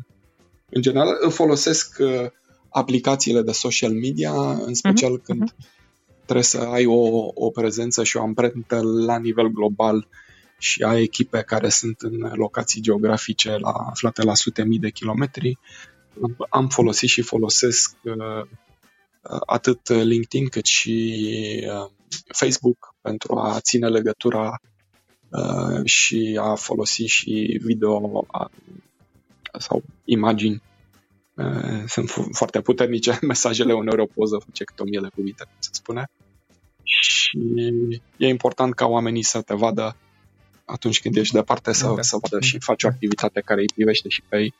în 0.70 0.82
general. 0.82 1.16
Îl 1.20 1.30
folosesc 1.30 1.96
uh, 2.00 2.26
aplicațiile 2.68 3.42
de 3.42 3.52
social 3.52 3.92
media, 3.92 4.32
în 4.52 4.74
special 4.74 5.18
uh-huh. 5.18 5.24
când 5.24 5.54
trebuie 6.22 6.44
să 6.44 6.58
ai 6.58 6.86
o, 6.86 7.30
o 7.34 7.50
prezență 7.50 8.04
și 8.04 8.16
o 8.16 8.22
amprentă 8.22 8.80
la 8.82 9.18
nivel 9.18 9.48
global 9.48 10.08
și 10.62 10.82
ai 10.82 11.02
echipe 11.02 11.42
care 11.42 11.68
sunt 11.68 12.00
în 12.00 12.30
locații 12.34 12.80
geografice 12.80 13.56
la, 13.56 13.70
aflate 13.70 14.22
la 14.22 14.34
sute 14.34 14.64
mii 14.64 14.78
de 14.78 14.90
kilometri. 14.90 15.58
Am 16.48 16.68
folosit 16.68 17.08
și 17.08 17.22
folosesc 17.22 17.96
uh, 18.02 18.46
atât 19.46 19.88
LinkedIn 19.88 20.48
cât 20.48 20.64
și 20.64 21.16
uh, 21.66 21.90
Facebook 22.26 22.94
pentru 23.00 23.36
a 23.36 23.60
ține 23.60 23.88
legătura 23.88 24.60
uh, 25.28 25.84
și 25.84 26.38
a 26.40 26.54
folosi 26.54 27.02
și 27.02 27.60
video 27.62 28.26
sau 29.58 29.82
imagini. 30.04 30.62
Uh, 31.34 31.82
sunt 31.86 32.10
foarte 32.32 32.60
puternice 32.60 33.18
mesajele, 33.32 33.74
uneori 33.74 34.00
o 34.00 34.06
poză 34.06 34.42
face 34.44 34.64
câte 34.64 34.82
o 34.82 34.84
mie 34.84 35.00
de 35.02 35.08
cuvinte, 35.14 35.44
se 35.58 35.70
spune. 35.72 36.10
Și 36.82 37.38
e 38.16 38.28
important 38.28 38.74
ca 38.74 38.86
oamenii 38.86 39.22
să 39.22 39.42
te 39.42 39.54
vadă 39.54 39.96
atunci 40.72 41.00
când 41.00 41.16
ești 41.16 41.34
departe 41.34 41.72
să, 41.72 41.88
okay. 41.88 42.04
să 42.04 42.18
vadă 42.20 42.44
și 42.44 42.58
faci 42.60 42.82
o 42.82 42.88
activitate 42.88 43.40
care 43.40 43.60
îi 43.60 43.72
privește 43.74 44.08
și 44.08 44.22
pe 44.28 44.36
ei. 44.36 44.54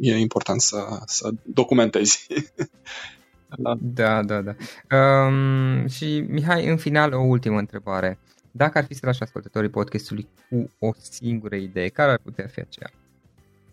E 0.00 0.16
important 0.16 0.60
să, 0.60 1.00
să 1.04 1.30
documentezi 1.44 2.26
Da, 3.80 4.22
da, 4.22 4.42
da. 4.42 4.54
Um, 4.96 5.86
și 5.86 6.24
Mihai, 6.28 6.66
în 6.66 6.76
final, 6.76 7.12
o 7.12 7.20
ultimă 7.20 7.58
întrebare. 7.58 8.18
Dacă 8.50 8.78
ar 8.78 8.84
fi 8.84 8.94
să 8.94 9.06
lași 9.06 9.22
ascultătorii 9.22 9.68
podcastului 9.68 10.28
cu 10.48 10.70
o 10.78 10.90
singură 10.98 11.54
idee, 11.54 11.88
care 11.88 12.10
ar 12.10 12.20
putea 12.22 12.46
fi 12.46 12.60
aceea? 12.60 12.90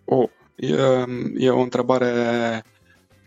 Oh, 0.05 0.29
e, 0.55 0.75
e 1.45 1.49
o 1.49 1.59
întrebare 1.59 2.11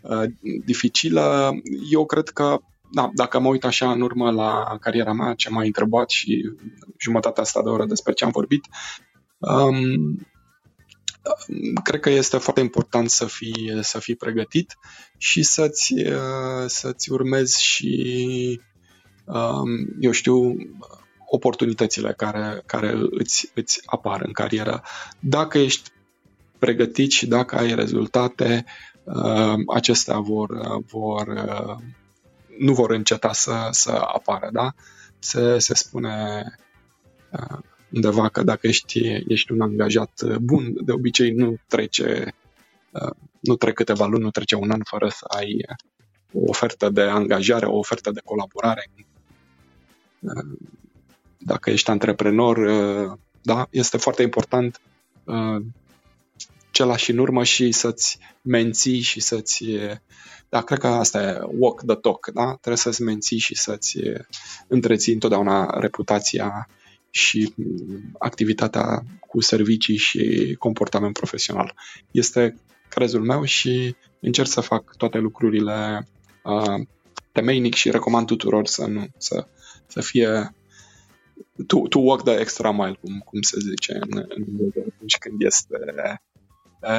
uh, 0.01 0.23
dificilă. 0.65 1.51
Eu 1.91 2.05
cred 2.05 2.29
că, 2.29 2.57
da, 2.91 3.09
dacă 3.13 3.39
mă 3.39 3.47
uit 3.47 3.63
așa 3.63 3.91
în 3.91 4.01
urmă 4.01 4.31
la 4.31 4.77
cariera 4.79 5.13
mea, 5.13 5.33
ce 5.33 5.49
m-a 5.49 5.61
întrebat 5.61 6.09
și 6.09 6.51
jumătatea 6.97 7.43
asta 7.43 7.61
de 7.63 7.69
oră 7.69 7.85
despre 7.85 8.13
ce 8.13 8.25
am 8.25 8.31
vorbit, 8.31 8.65
um, 9.37 10.27
cred 11.83 11.99
că 11.99 12.09
este 12.09 12.37
foarte 12.37 12.61
important 12.61 13.09
să 13.09 13.25
fii, 13.25 13.79
să 13.81 13.99
fii 13.99 14.15
pregătit 14.15 14.77
și 15.17 15.43
să-ți, 15.43 15.93
uh, 15.93 16.65
să-ți 16.65 17.11
urmezi 17.11 17.63
și, 17.63 18.61
um, 19.25 19.67
eu 19.99 20.11
știu, 20.11 20.55
oportunitățile 21.29 22.13
care, 22.13 22.63
care 22.65 22.93
îți, 23.09 23.51
îți 23.53 23.81
apar 23.85 24.21
în 24.21 24.31
carieră. 24.31 24.83
Dacă 25.19 25.57
ești 25.57 25.89
pregătit 26.59 27.11
și 27.11 27.27
dacă 27.27 27.55
ai 27.55 27.75
rezultate, 27.75 28.65
uh, 29.03 29.53
acestea 29.73 30.19
vor, 30.19 30.49
vor 30.85 31.27
uh, 31.27 31.75
nu 32.59 32.73
vor 32.73 32.91
înceta 32.91 33.33
să, 33.33 33.67
să 33.71 33.91
apară, 33.91 34.49
da? 34.51 34.73
Se, 35.19 35.59
se 35.59 35.73
spune 35.73 36.43
undeva 37.93 38.29
că 38.29 38.43
dacă 38.43 38.67
ești, 38.67 39.23
ești 39.27 39.51
un 39.51 39.61
angajat 39.61 40.37
bun, 40.41 40.73
de 40.85 40.91
obicei 40.91 41.31
nu 41.31 41.55
trece, 41.67 42.35
uh, 42.91 43.15
nu 43.39 43.55
trec 43.55 43.73
câteva 43.73 44.05
luni, 44.05 44.23
nu 44.23 44.31
trece 44.31 44.55
un 44.55 44.71
an 44.71 44.81
fără 44.83 45.09
să 45.09 45.25
ai 45.27 45.65
o 46.33 46.39
ofertă 46.45 46.89
de 46.89 47.01
angajare, 47.01 47.65
o 47.65 47.77
ofertă 47.77 48.11
de 48.11 48.21
colaborare. 48.23 48.89
Uh, 50.19 50.57
dacă 51.37 51.69
ești 51.69 51.89
antreprenor, 51.89 52.57
uh, 52.57 53.17
da, 53.41 53.67
este 53.69 53.97
foarte 53.97 54.21
important 54.21 54.81
ce 56.77 56.83
lași 56.83 57.11
în 57.11 57.17
urmă 57.17 57.43
și 57.43 57.71
să-ți 57.71 58.17
menții 58.41 58.99
și 58.99 59.19
să-ți 59.19 59.65
da, 60.49 60.61
cred 60.61 60.79
că 60.79 60.87
asta 60.87 61.21
e 61.21 61.39
walk 61.57 61.83
the 61.85 61.95
talk, 61.95 62.27
da? 62.33 62.45
Trebuie 62.45 62.77
să-ți 62.77 63.01
menții 63.01 63.37
și 63.37 63.55
să-ți 63.55 63.97
întreții 64.67 65.13
întotdeauna 65.13 65.79
reputația 65.79 66.69
și 67.09 67.53
mm, 67.55 68.15
activitatea 68.19 69.03
cu 69.27 69.41
servicii 69.41 69.97
și 69.97 70.55
comportament 70.59 71.13
profesional. 71.13 71.73
Este 72.11 72.55
crezul 72.89 73.23
meu 73.23 73.43
și 73.43 73.95
încerc 74.19 74.47
să 74.47 74.61
fac 74.61 74.95
toate 74.97 75.17
lucrurile 75.17 76.07
uh, 76.43 76.87
temeinic 77.31 77.73
și 77.73 77.91
recomand 77.91 78.27
tuturor 78.27 78.67
să 78.67 78.85
nu 78.85 79.07
să, 79.17 79.47
să 79.87 80.01
fie 80.01 80.55
to, 81.67 81.87
to 81.87 81.99
walk 81.99 82.23
the 82.23 82.39
extra 82.39 82.71
mile, 82.71 82.97
cum, 83.01 83.21
cum 83.25 83.41
se 83.41 83.57
zice 83.59 83.93
în, 83.93 84.25
în 84.27 84.45
atunci 84.95 85.17
când 85.19 85.41
este 85.41 85.77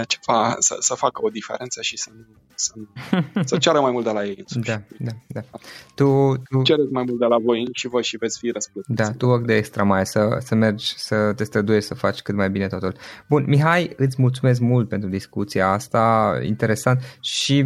ceva, 0.07 0.57
să, 0.59 0.77
să 0.79 0.95
facă 0.95 1.25
o 1.25 1.29
diferență 1.29 1.83
și 1.83 1.97
să, 1.97 2.11
să, 2.55 2.73
să 3.45 3.57
ceară 3.57 3.81
mai 3.81 3.91
mult 3.91 4.05
de 4.05 4.11
la 4.11 4.25
ei 4.25 4.45
Da, 4.49 4.83
da, 4.99 5.11
da. 5.27 5.41
Tu, 5.95 6.37
tu... 6.51 6.63
Cereți 6.63 6.93
mai 6.93 7.05
mult 7.07 7.19
de 7.19 7.25
la 7.25 7.39
voi 7.39 7.69
și 7.73 7.89
voi 7.89 8.03
și 8.03 8.17
veți 8.17 8.39
fi 8.39 8.51
răsplătiți. 8.51 8.95
Da, 8.95 9.11
tu 9.13 9.27
work 9.27 9.45
de 9.45 9.55
extra 9.55 9.83
mai 9.83 10.07
să, 10.07 10.37
să 10.41 10.55
mergi, 10.55 10.99
să 10.99 11.33
te 11.37 11.45
străduiești 11.45 11.89
să 11.89 11.95
faci 11.95 12.21
cât 12.21 12.35
mai 12.35 12.51
bine 12.51 12.67
totul. 12.67 12.95
Bun, 13.29 13.45
Mihai, 13.47 13.93
îți 13.97 14.17
mulțumesc 14.19 14.61
mult 14.61 14.89
pentru 14.89 15.09
discuția 15.09 15.69
asta, 15.69 16.39
interesant 16.43 17.19
și 17.21 17.65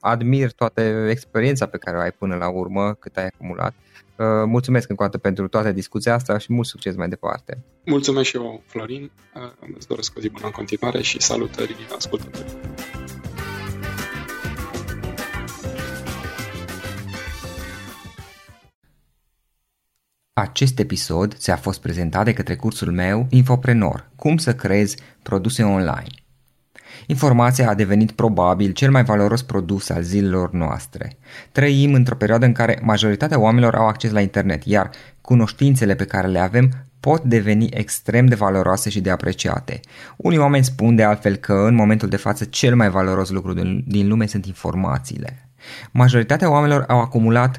admir 0.00 0.52
toată 0.52 0.80
experiența 1.10 1.66
pe 1.66 1.78
care 1.78 1.96
o 1.96 2.00
ai 2.00 2.12
până 2.12 2.34
la 2.34 2.48
urmă, 2.48 2.94
cât 2.94 3.16
ai 3.16 3.26
acumulat. 3.26 3.74
Uh, 4.18 4.26
mulțumesc 4.46 4.88
încă 4.88 5.02
o 5.02 5.06
dată 5.06 5.18
pentru 5.18 5.48
toată 5.48 5.72
discuția 5.72 6.14
asta 6.14 6.38
și 6.38 6.52
mult 6.52 6.66
succes 6.66 6.96
mai 6.96 7.08
departe. 7.08 7.64
Mulțumesc 7.84 8.28
și 8.28 8.36
eu, 8.36 8.62
Florin. 8.66 9.10
Uh, 9.34 9.72
îți 9.76 9.86
doresc 9.86 10.16
o 10.16 10.20
zi 10.20 10.28
bună 10.28 10.44
în 10.44 10.50
continuare 10.50 11.02
și 11.02 11.20
salutări 11.20 11.76
ascultătorii. 11.96 12.54
Acest 20.32 20.78
episod 20.78 21.34
ți-a 21.34 21.56
fost 21.56 21.80
prezentat 21.80 22.24
de 22.24 22.32
către 22.32 22.56
cursul 22.56 22.92
meu 22.92 23.26
Infoprenor, 23.30 24.10
cum 24.16 24.36
să 24.36 24.54
creezi 24.54 24.96
produse 25.22 25.62
online. 25.62 26.15
Informația 27.06 27.68
a 27.68 27.74
devenit 27.74 28.10
probabil 28.10 28.72
cel 28.72 28.90
mai 28.90 29.04
valoros 29.04 29.42
produs 29.42 29.88
al 29.88 30.02
zilelor 30.02 30.52
noastre. 30.52 31.18
Trăim 31.52 31.94
într-o 31.94 32.14
perioadă 32.14 32.46
în 32.46 32.52
care 32.52 32.78
majoritatea 32.82 33.40
oamenilor 33.40 33.74
au 33.74 33.86
acces 33.86 34.10
la 34.10 34.20
internet, 34.20 34.64
iar 34.64 34.90
cunoștințele 35.20 35.94
pe 35.94 36.04
care 36.04 36.26
le 36.26 36.38
avem 36.38 36.70
pot 37.00 37.22
deveni 37.22 37.68
extrem 37.70 38.26
de 38.26 38.34
valoroase 38.34 38.90
și 38.90 39.00
de 39.00 39.10
apreciate. 39.10 39.80
Unii 40.16 40.38
oameni 40.38 40.64
spun 40.64 40.96
de 40.96 41.02
altfel 41.02 41.36
că 41.36 41.52
în 41.52 41.74
momentul 41.74 42.08
de 42.08 42.16
față 42.16 42.44
cel 42.44 42.76
mai 42.76 42.90
valoros 42.90 43.30
lucru 43.30 43.52
din 43.86 44.08
lume 44.08 44.26
sunt 44.26 44.46
informațiile. 44.46 45.48
Majoritatea 45.90 46.50
oamenilor 46.50 46.84
au 46.88 47.00
acumulat 47.00 47.58